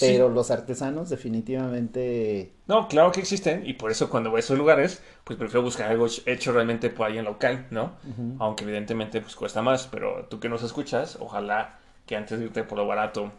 Pero 0.00 0.28
los 0.28 0.50
artesanos 0.50 1.10
definitivamente... 1.10 2.52
No, 2.66 2.88
claro 2.88 3.12
que 3.12 3.20
existen 3.20 3.66
y 3.66 3.74
por 3.74 3.90
eso 3.90 4.10
cuando 4.10 4.30
voy 4.30 4.38
a 4.38 4.40
esos 4.40 4.58
lugares, 4.58 5.02
pues 5.24 5.38
prefiero 5.38 5.62
buscar 5.62 5.90
algo 5.90 6.06
ch- 6.06 6.22
hecho 6.26 6.52
realmente 6.52 6.90
por 6.90 7.06
ahí 7.06 7.18
en 7.18 7.24
local, 7.24 7.66
¿no? 7.70 7.92
Aunque 8.38 8.64
evidentemente 8.64 9.20
pues 9.20 9.36
cuesta 9.36 9.62
más, 9.62 9.86
pero 9.86 10.26
tú 10.28 10.40
que 10.40 10.48
nos 10.48 10.62
escuchas, 10.62 11.18
ojalá 11.20 11.78
que 12.06 12.16
antes 12.16 12.38
de 12.38 12.46
irte 12.46 12.64
por 12.64 12.78
lo 12.78 12.86
barato 12.86 13.30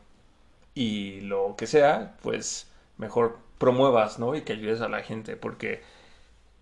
y 0.73 1.21
lo 1.21 1.55
que 1.57 1.67
sea, 1.67 2.17
pues 2.21 2.67
mejor 2.97 3.39
promuevas, 3.57 4.19
¿no? 4.19 4.35
Y 4.35 4.41
que 4.41 4.53
ayudes 4.53 4.81
a 4.81 4.89
la 4.89 5.01
gente, 5.01 5.35
porque 5.37 5.81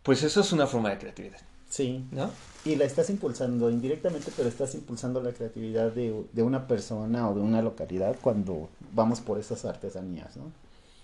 pues 0.04 0.24
eso 0.24 0.42
es 0.42 0.52
una 0.52 0.68
forma 0.68 0.90
de 0.90 0.98
creatividad, 1.00 1.40
Sí. 1.70 2.06
¿no? 2.12 2.30
Y 2.66 2.76
la 2.76 2.86
estás 2.86 3.10
impulsando 3.10 3.70
indirectamente, 3.70 4.32
pero 4.38 4.48
estás 4.48 4.76
impulsando 4.76 5.22
la 5.22 5.32
creatividad 5.32 5.92
de, 5.92 6.24
de 6.32 6.44
una 6.44 6.68
persona 6.68 7.30
o 7.30 7.34
de 7.36 7.42
una 7.42 7.62
localidad 7.62 8.16
cuando 8.22 8.70
vamos 8.94 9.20
por 9.22 9.40
esas 9.40 9.66
artesanías, 9.66 10.38
¿no? 10.38 10.52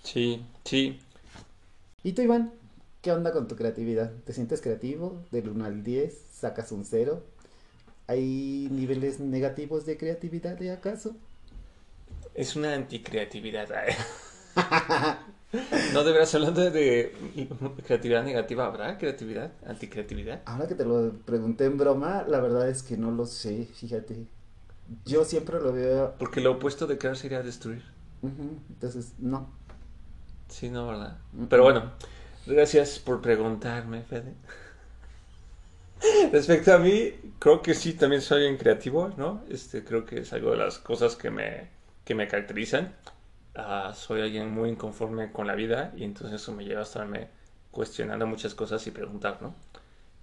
Sí, 0.03 0.41
sí. 0.63 0.99
¿Y 2.03 2.13
tú, 2.13 2.21
Iván? 2.21 2.53
¿Qué 3.01 3.11
onda 3.11 3.31
con 3.31 3.47
tu 3.47 3.55
creatividad? 3.55 4.11
¿Te 4.25 4.33
sientes 4.33 4.61
creativo? 4.61 5.21
Del 5.31 5.49
1 5.49 5.65
al 5.65 5.83
10, 5.83 6.13
sacas 6.33 6.71
un 6.71 6.85
0. 6.85 7.21
¿Hay 8.07 8.67
niveles 8.71 9.19
negativos 9.19 9.85
de 9.85 9.97
creatividad 9.97 10.57
de 10.57 10.71
acaso? 10.71 11.15
Es 12.33 12.55
una 12.55 12.73
anticreatividad. 12.73 13.67
no 15.93 16.03
deberás 16.03 16.33
hablando 16.35 16.69
de 16.69 17.15
creatividad 17.85 18.23
negativa, 18.23 18.65
¿habrá 18.67 18.97
creatividad? 18.97 19.51
¿Anticreatividad? 19.65 20.41
Ahora 20.45 20.67
que 20.67 20.75
te 20.75 20.85
lo 20.85 21.11
pregunté 21.25 21.65
en 21.65 21.77
broma, 21.77 22.23
la 22.27 22.39
verdad 22.39 22.69
es 22.69 22.83
que 22.83 22.97
no 22.97 23.11
lo 23.11 23.25
sé, 23.25 23.65
fíjate. 23.65 24.27
Yo 25.05 25.25
siempre 25.25 25.59
lo 25.59 25.73
veo. 25.73 26.15
Porque 26.19 26.41
lo 26.41 26.53
opuesto 26.53 26.87
de 26.87 26.97
crear 26.97 27.17
sería 27.17 27.41
destruir. 27.41 27.83
Entonces, 28.21 29.13
no. 29.17 29.49
Sí, 30.49 30.69
no, 30.69 30.87
¿verdad? 30.87 31.17
Pero 31.49 31.63
bueno, 31.63 31.91
gracias 32.45 32.99
por 32.99 33.21
preguntarme, 33.21 34.01
Fede. 34.03 34.33
Respecto 36.31 36.73
a 36.73 36.77
mí, 36.77 37.13
creo 37.39 37.61
que 37.61 37.73
sí, 37.73 37.93
también 37.93 38.21
soy 38.21 38.45
un 38.45 38.57
creativo, 38.57 39.11
¿no? 39.17 39.43
Este, 39.49 39.83
creo 39.83 40.05
que 40.05 40.19
es 40.19 40.33
algo 40.33 40.51
de 40.51 40.57
las 40.57 40.79
cosas 40.79 41.15
que 41.15 41.29
me, 41.29 41.69
que 42.03 42.15
me 42.15 42.27
caracterizan. 42.27 42.93
Ah, 43.55 43.91
soy 43.95 44.21
alguien 44.21 44.51
muy 44.51 44.69
inconforme 44.69 45.31
con 45.31 45.47
la 45.47 45.55
vida 45.55 45.91
y 45.95 46.03
entonces 46.03 46.41
eso 46.41 46.53
me 46.53 46.63
lleva 46.65 46.81
a 46.81 46.83
estarme 46.83 47.29
cuestionando 47.71 48.25
muchas 48.27 48.55
cosas 48.55 48.85
y 48.87 48.91
preguntar. 48.91 49.39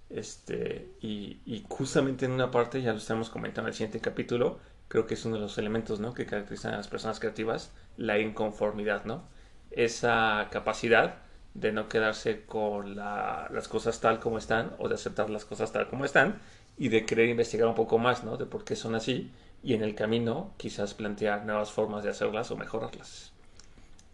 Este, 0.09 0.91
y, 1.01 1.65
justamente 1.69 2.25
en 2.25 2.31
una 2.33 2.51
parte, 2.51 2.81
ya 2.81 2.91
lo 2.93 2.99
estamos 2.99 3.29
comentando 3.29 3.67
en 3.69 3.73
el 3.73 3.75
siguiente 3.75 4.01
capítulo, 4.01 4.59
creo 4.89 5.07
que 5.07 5.15
es 5.15 5.25
uno 5.25 5.35
de 5.37 5.41
los 5.43 5.57
elementos, 5.57 5.99
¿no? 5.99 6.13
que 6.13 6.25
caracterizan 6.25 6.73
a 6.73 6.77
las 6.77 6.87
personas 6.89 7.19
creativas, 7.19 7.71
la 7.97 8.19
inconformidad, 8.19 9.05
¿no? 9.05 9.23
Esa 9.71 10.47
capacidad 10.51 11.17
de 11.53 11.71
no 11.71 11.89
quedarse 11.89 12.45
con 12.45 12.95
la- 12.95 13.49
las 13.51 13.67
cosas 13.67 13.99
tal 13.99 14.19
como 14.19 14.37
están 14.37 14.73
o 14.79 14.87
de 14.89 14.95
aceptar 14.95 15.29
las 15.29 15.45
cosas 15.45 15.71
tal 15.73 15.87
como 15.89 16.05
están 16.05 16.39
y 16.77 16.89
de 16.89 17.05
querer 17.05 17.29
investigar 17.29 17.67
un 17.67 17.75
poco 17.75 17.97
más, 17.97 18.23
¿no? 18.23 18.37
De 18.37 18.45
por 18.45 18.63
qué 18.63 18.75
son 18.75 18.95
así 18.95 19.31
y 19.63 19.73
en 19.73 19.83
el 19.83 19.95
camino 19.95 20.51
quizás 20.57 20.93
plantear 20.93 21.45
nuevas 21.45 21.71
formas 21.71 22.03
de 22.03 22.09
hacerlas 22.09 22.51
o 22.51 22.57
mejorarlas. 22.57 23.31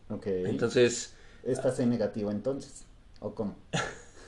Ok. 0.09 0.27
Entonces, 0.27 1.13
¿Estás 1.43 1.79
en 1.79 1.89
negativo 1.89 2.31
entonces? 2.31 2.85
¿O 3.19 3.33
cómo? 3.35 3.55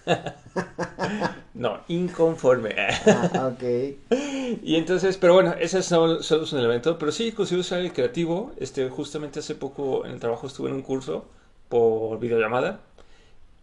no, 1.54 1.80
inconforme. 1.88 2.76
Ah, 2.78 3.52
ok. 3.54 3.64
Y 4.62 4.76
entonces, 4.76 5.18
pero 5.18 5.34
bueno, 5.34 5.56
ese 5.60 5.80
es 5.80 5.86
solo, 5.86 6.22
solo 6.22 6.44
es 6.44 6.54
un 6.54 6.60
elemento. 6.60 7.00
Pero 7.00 7.12
sí, 7.12 7.32
considero 7.32 7.64
ser 7.64 7.78
alguien 7.78 7.96
creativo. 7.96 8.54
Este, 8.58 8.88
justamente 8.90 9.40
hace 9.40 9.56
poco 9.56 10.06
en 10.06 10.12
el 10.12 10.20
trabajo 10.20 10.46
estuve 10.46 10.70
en 10.70 10.76
un 10.76 10.84
curso 10.84 11.26
por 11.68 12.20
videollamada. 12.20 12.80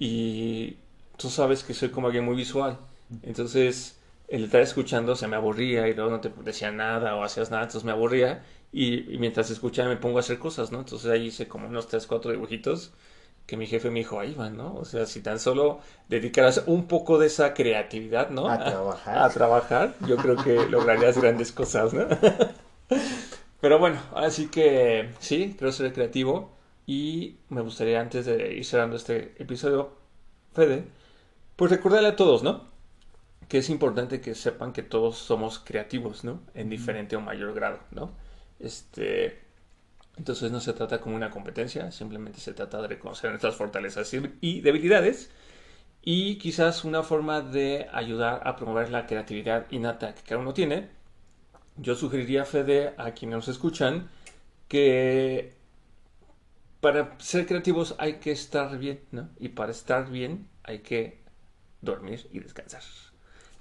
Y 0.00 0.76
tú 1.16 1.30
sabes 1.30 1.62
que 1.62 1.72
soy 1.72 1.90
como 1.90 2.08
alguien 2.08 2.24
muy 2.24 2.34
visual. 2.34 2.78
Entonces, 3.22 3.96
el 4.32 4.44
estar 4.44 4.62
escuchando 4.62 5.14
se 5.14 5.28
me 5.28 5.36
aburría 5.36 5.88
y 5.88 5.94
luego 5.94 6.10
no 6.10 6.20
te 6.20 6.30
decía 6.42 6.72
nada 6.72 7.16
o 7.16 7.22
hacías 7.22 7.50
nada, 7.50 7.64
entonces 7.64 7.84
me 7.84 7.92
aburría. 7.92 8.44
Y, 8.72 9.14
y 9.14 9.18
mientras 9.18 9.50
escuchaba 9.50 9.88
me 9.90 9.96
pongo 9.98 10.16
a 10.16 10.20
hacer 10.20 10.38
cosas, 10.38 10.72
¿no? 10.72 10.78
Entonces 10.80 11.10
ahí 11.10 11.26
hice 11.26 11.46
como 11.48 11.68
unos 11.68 11.86
3, 11.88 12.06
4 12.06 12.32
dibujitos 12.32 12.92
que 13.46 13.56
mi 13.56 13.66
jefe 13.66 13.90
me 13.90 14.00
dijo, 14.00 14.18
ahí 14.20 14.34
van, 14.34 14.56
¿no? 14.56 14.74
O 14.76 14.84
sea, 14.84 15.04
si 15.06 15.20
tan 15.20 15.38
solo 15.38 15.80
dedicaras 16.08 16.64
un 16.66 16.86
poco 16.86 17.18
de 17.18 17.26
esa 17.26 17.54
creatividad, 17.54 18.30
¿no? 18.30 18.48
A 18.48 18.58
trabajar. 18.64 19.18
A 19.18 19.28
trabajar, 19.28 19.94
yo 20.06 20.16
creo 20.16 20.36
que 20.36 20.66
lograrías 20.70 21.18
grandes 21.20 21.52
cosas, 21.52 21.92
¿no? 21.92 22.06
Pero 23.60 23.78
bueno, 23.78 24.00
así 24.14 24.48
que 24.48 25.10
sí, 25.20 25.54
creo 25.58 25.72
ser 25.72 25.92
creativo 25.92 26.52
y 26.86 27.36
me 27.48 27.60
gustaría 27.60 28.00
antes 28.00 28.26
de 28.26 28.54
ir 28.54 28.64
cerrando 28.64 28.96
este 28.96 29.34
episodio, 29.38 29.92
Fede, 30.52 30.84
pues 31.56 31.70
recordarle 31.70 32.08
a 32.08 32.16
todos, 32.16 32.42
¿no? 32.42 32.71
Que 33.48 33.58
es 33.58 33.68
importante 33.70 34.20
que 34.20 34.34
sepan 34.34 34.72
que 34.72 34.82
todos 34.82 35.18
somos 35.18 35.58
creativos, 35.58 36.24
¿no? 36.24 36.40
En 36.54 36.70
diferente 36.70 37.16
o 37.16 37.20
mayor 37.20 37.52
grado, 37.54 37.80
¿no? 37.90 38.12
Este, 38.58 39.40
entonces 40.18 40.52
no 40.52 40.60
se 40.60 40.72
trata 40.74 41.00
como 41.00 41.16
una 41.16 41.30
competencia, 41.30 41.92
simplemente 41.92 42.40
se 42.40 42.54
trata 42.54 42.82
de 42.82 42.88
reconocer 42.88 43.30
nuestras 43.30 43.56
fortalezas 43.56 44.12
y- 44.42 44.60
debilidades 44.62 45.30
y 46.02 46.38
quizás 46.38 46.84
una 46.84 47.02
forma 47.04 47.40
de 47.42 47.88
ayudar 47.92 48.42
a 48.46 48.56
promover 48.56 48.90
la 48.90 49.06
creatividad 49.06 49.66
innata 49.72 50.14
que 50.14 50.22
cada 50.22 50.40
uno 50.40 50.54
tiene. 50.54 50.90
Yo 51.76 51.94
sugeriría, 51.96 52.44
Fede, 52.46 52.94
a 52.98 53.12
quienes 53.12 53.36
nos 53.36 53.48
escuchan, 53.48 54.08
que 54.68 55.54
para 56.80 57.16
ser 57.20 57.46
creativos 57.46 57.94
hay 57.98 58.14
que 58.18 58.32
estar 58.32 58.76
bien, 58.78 59.00
¿no? 59.10 59.30
Y 59.38 59.50
para 59.50 59.72
estar 59.72 60.10
bien 60.10 60.48
hay 60.64 60.80
que 60.80 61.20
dormir 61.82 62.28
y 62.32 62.40
descansar. 62.40 62.82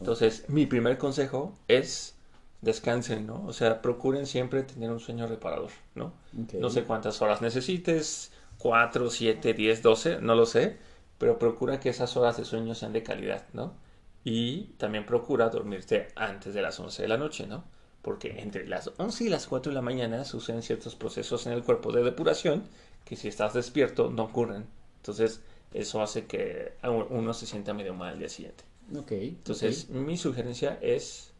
Entonces, 0.01 0.49
mi 0.49 0.65
primer 0.65 0.97
consejo 0.97 1.53
es 1.67 2.15
descansen, 2.61 3.27
¿no? 3.27 3.45
O 3.45 3.53
sea, 3.53 3.83
procuren 3.83 4.25
siempre 4.25 4.63
tener 4.63 4.89
un 4.89 4.99
sueño 4.99 5.27
reparador, 5.27 5.69
¿no? 5.93 6.11
No 6.59 6.71
sé 6.71 6.85
cuántas 6.85 7.21
horas 7.21 7.41
necesites, 7.43 8.31
4, 8.57 9.11
7, 9.11 9.53
10, 9.53 9.83
12, 9.83 10.21
no 10.21 10.33
lo 10.33 10.47
sé, 10.47 10.77
pero 11.19 11.37
procura 11.37 11.79
que 11.79 11.89
esas 11.89 12.17
horas 12.17 12.37
de 12.37 12.45
sueño 12.45 12.73
sean 12.73 12.93
de 12.93 13.03
calidad, 13.03 13.45
¿no? 13.53 13.75
Y 14.23 14.73
también 14.77 15.05
procura 15.05 15.49
dormirte 15.49 16.07
antes 16.15 16.55
de 16.55 16.63
las 16.63 16.79
11 16.79 17.03
de 17.03 17.07
la 17.07 17.17
noche, 17.17 17.45
¿no? 17.45 17.63
Porque 18.01 18.41
entre 18.41 18.65
las 18.67 18.91
11 18.97 19.25
y 19.25 19.29
las 19.29 19.45
4 19.45 19.69
de 19.69 19.75
la 19.75 19.83
mañana 19.83 20.25
suceden 20.25 20.63
ciertos 20.63 20.95
procesos 20.95 21.45
en 21.45 21.53
el 21.53 21.63
cuerpo 21.63 21.91
de 21.91 22.03
depuración 22.03 22.63
que 23.05 23.15
si 23.15 23.27
estás 23.27 23.53
despierto 23.53 24.09
no 24.09 24.23
ocurren. 24.23 24.65
Entonces, 24.97 25.41
eso 25.73 26.01
hace 26.01 26.25
que 26.25 26.73
uno 27.11 27.33
se 27.35 27.45
sienta 27.45 27.75
medio 27.75 27.93
mal 27.93 28.13
al 28.13 28.19
día 28.19 28.29
siguiente. 28.29 28.70
Ok. 28.97 29.12
Entonces, 29.12 29.89
mi 29.89 30.17
sugerencia 30.17 30.77
es 30.82 31.32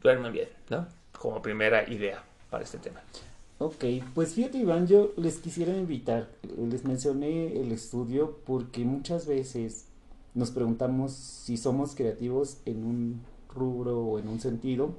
duerman 0.00 0.32
bien, 0.32 0.48
¿no? 0.70 0.86
Como 1.18 1.40
primera 1.42 1.90
idea 1.90 2.22
para 2.50 2.64
este 2.64 2.78
tema. 2.78 3.00
Ok, 3.58 3.84
pues 4.14 4.34
fíjate 4.34 4.58
Iván, 4.58 4.86
yo 4.86 5.14
les 5.16 5.38
quisiera 5.38 5.74
invitar, 5.74 6.28
les 6.42 6.84
mencioné 6.84 7.58
el 7.58 7.72
estudio 7.72 8.36
porque 8.44 8.84
muchas 8.84 9.26
veces 9.26 9.86
nos 10.34 10.50
preguntamos 10.50 11.12
si 11.12 11.56
somos 11.56 11.94
creativos 11.94 12.58
en 12.66 12.84
un 12.84 13.20
rubro 13.48 13.98
o 13.98 14.18
en 14.18 14.28
un 14.28 14.40
sentido. 14.40 14.90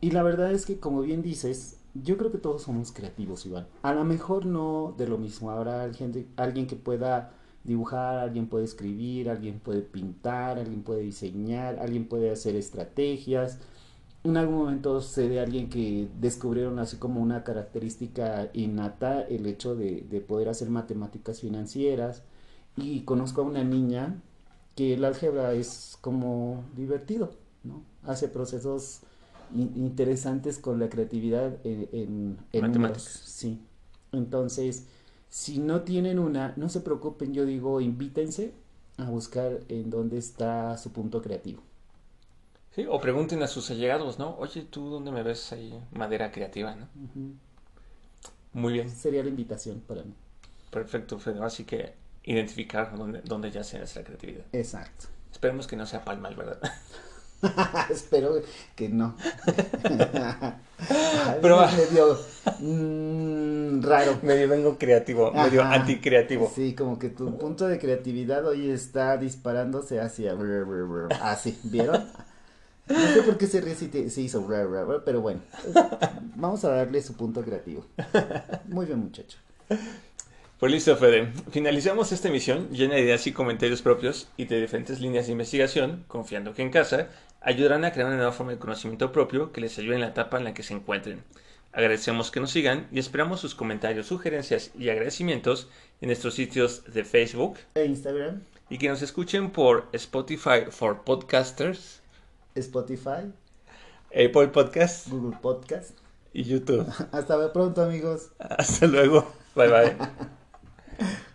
Y 0.00 0.10
la 0.10 0.24
verdad 0.24 0.50
es 0.50 0.66
que 0.66 0.80
como 0.80 1.02
bien 1.02 1.22
dices, 1.22 1.76
yo 1.94 2.16
creo 2.16 2.32
que 2.32 2.38
todos 2.38 2.62
somos 2.62 2.90
creativos, 2.90 3.46
Iván. 3.46 3.68
A 3.82 3.94
lo 3.94 4.04
mejor 4.04 4.44
no 4.44 4.94
de 4.98 5.06
lo 5.06 5.16
mismo, 5.16 5.52
habrá 5.52 5.92
gente, 5.94 6.26
alguien 6.36 6.66
que 6.66 6.74
pueda 6.74 7.32
dibujar, 7.64 8.18
alguien 8.18 8.46
puede 8.48 8.64
escribir, 8.64 9.30
alguien 9.30 9.60
puede 9.60 9.82
pintar, 9.82 10.58
alguien 10.58 10.82
puede 10.82 11.02
diseñar, 11.02 11.78
alguien 11.80 12.06
puede 12.06 12.30
hacer 12.30 12.56
estrategias 12.56 13.58
en 14.24 14.36
algún 14.36 14.56
momento 14.56 15.00
sé 15.00 15.28
de 15.28 15.40
alguien 15.40 15.70
que 15.70 16.08
descubrieron 16.20 16.78
así 16.78 16.96
como 16.98 17.20
una 17.22 17.42
característica 17.44 18.50
innata 18.52 19.22
el 19.22 19.46
hecho 19.46 19.74
de, 19.74 20.02
de 20.10 20.20
poder 20.20 20.48
hacer 20.50 20.68
matemáticas 20.70 21.40
financieras 21.40 22.22
y 22.76 23.00
conozco 23.02 23.40
a 23.40 23.44
una 23.44 23.64
niña 23.64 24.20
que 24.76 24.94
el 24.94 25.04
álgebra 25.04 25.54
es 25.54 25.96
como 26.00 26.64
divertido, 26.76 27.32
¿no? 27.64 27.82
Hace 28.04 28.28
procesos 28.28 29.00
in- 29.54 29.72
interesantes 29.76 30.58
con 30.58 30.78
la 30.78 30.88
creatividad 30.90 31.54
en, 31.64 31.88
en, 31.92 32.38
en 32.52 32.72
números, 32.72 33.02
Matemáticas. 33.02 33.22
sí. 33.24 33.58
Entonces, 34.12 34.86
si 35.30 35.58
no 35.58 35.82
tienen 35.82 36.18
una, 36.18 36.52
no 36.56 36.68
se 36.68 36.80
preocupen, 36.80 37.32
yo 37.32 37.46
digo, 37.46 37.80
invítense 37.80 38.52
a 38.98 39.04
buscar 39.04 39.60
en 39.68 39.88
dónde 39.88 40.18
está 40.18 40.76
su 40.76 40.92
punto 40.92 41.22
creativo. 41.22 41.62
Sí, 42.74 42.86
o 42.88 43.00
pregunten 43.00 43.42
a 43.42 43.46
sus 43.48 43.70
allegados, 43.70 44.18
¿no? 44.18 44.36
Oye, 44.36 44.62
¿tú 44.62 44.90
dónde 44.90 45.10
me 45.10 45.22
ves 45.22 45.52
ahí 45.52 45.80
madera 45.92 46.30
creativa, 46.30 46.74
no? 46.76 46.88
Ujú. 46.94 47.34
Muy 48.52 48.72
bien, 48.74 48.90
Sería 48.90 49.22
la 49.22 49.28
invitación 49.28 49.80
para 49.80 50.02
mí. 50.02 50.12
perfecto, 50.70 51.18
Fede. 51.18 51.42
Así 51.42 51.64
que 51.64 51.94
identificar 52.24 52.96
dónde, 52.96 53.22
dónde 53.22 53.50
yace 53.50 53.78
nuestra 53.78 54.04
creatividad. 54.04 54.44
Exacto. 54.52 55.06
Esperemos 55.32 55.66
que 55.66 55.76
no 55.76 55.86
sea 55.86 56.04
palmal, 56.04 56.34
¿verdad? 56.36 56.60
Espero 57.90 58.42
que 58.74 58.88
no. 58.88 59.14
Pero- 61.42 61.66
medio 61.76 62.18
mm, 62.60 63.82
raro. 63.82 64.18
medio 64.22 64.48
vengo 64.48 64.78
creativo, 64.78 65.30
medio 65.32 65.62
Ajá. 65.62 65.74
anticreativo. 65.74 66.50
Sí, 66.54 66.74
como 66.74 66.98
que 66.98 67.08
tu 67.10 67.36
punto 67.38 67.68
de 67.68 67.78
creatividad 67.78 68.46
hoy 68.46 68.70
está 68.70 69.16
disparándose 69.16 70.00
hacia 70.00 70.34
así, 71.20 71.58
¿vieron? 71.64 72.06
No 72.88 73.06
sé 73.14 73.22
por 73.22 73.38
qué 73.38 73.46
se 73.46 73.60
ríe 73.60 73.74
si 73.74 73.88
te- 73.88 74.10
se 74.10 74.20
hizo 74.22 74.44
pero 75.04 75.20
bueno, 75.20 75.40
vamos 76.34 76.64
a 76.64 76.70
darle 76.70 77.00
su 77.02 77.14
punto 77.14 77.42
creativo. 77.42 77.86
Muy 78.66 78.86
bien, 78.86 78.98
muchacho. 78.98 79.38
Pues 80.58 80.72
listo, 80.72 80.96
Fede. 80.96 81.32
Finalizamos 81.52 82.10
esta 82.12 82.28
emisión 82.28 82.68
llena 82.70 82.94
de 82.96 83.02
ideas 83.02 83.26
y 83.26 83.32
comentarios 83.32 83.80
propios 83.80 84.28
y 84.36 84.44
de 84.46 84.60
diferentes 84.60 85.00
líneas 85.00 85.26
de 85.26 85.32
investigación, 85.32 86.04
confiando 86.08 86.52
que 86.52 86.62
en 86.62 86.70
casa 86.70 87.08
ayudarán 87.40 87.84
a 87.84 87.92
crear 87.92 88.08
una 88.08 88.16
nueva 88.16 88.32
forma 88.32 88.52
de 88.52 88.58
conocimiento 88.58 89.12
propio 89.12 89.52
que 89.52 89.60
les 89.60 89.78
ayude 89.78 89.94
en 89.94 90.00
la 90.02 90.08
etapa 90.08 90.38
en 90.38 90.44
la 90.44 90.54
que 90.54 90.62
se 90.62 90.74
encuentren. 90.74 91.24
Agradecemos 91.72 92.30
que 92.30 92.40
nos 92.40 92.50
sigan 92.50 92.88
y 92.90 92.98
esperamos 92.98 93.40
sus 93.40 93.54
comentarios, 93.54 94.06
sugerencias 94.06 94.72
y 94.76 94.88
agradecimientos 94.88 95.68
en 96.00 96.08
nuestros 96.08 96.34
sitios 96.34 96.84
de 96.92 97.04
Facebook 97.04 97.58
E 97.74 97.84
Instagram, 97.84 98.42
y 98.68 98.78
que 98.78 98.88
nos 98.88 99.02
escuchen 99.02 99.50
por 99.50 99.88
Spotify 99.92 100.64
for 100.70 101.04
Podcasters, 101.04 102.00
Spotify, 102.56 103.32
Apple 104.08 104.48
Podcast 104.48 105.08
Google 105.08 105.38
Podcast 105.40 105.96
y 106.32 106.42
YouTube. 106.42 106.86
Hasta 107.12 107.52
pronto 107.52 107.82
amigos. 107.82 108.30
Hasta 108.38 108.86
luego. 108.86 109.32
Bye 109.54 109.68
bye. 109.68 109.96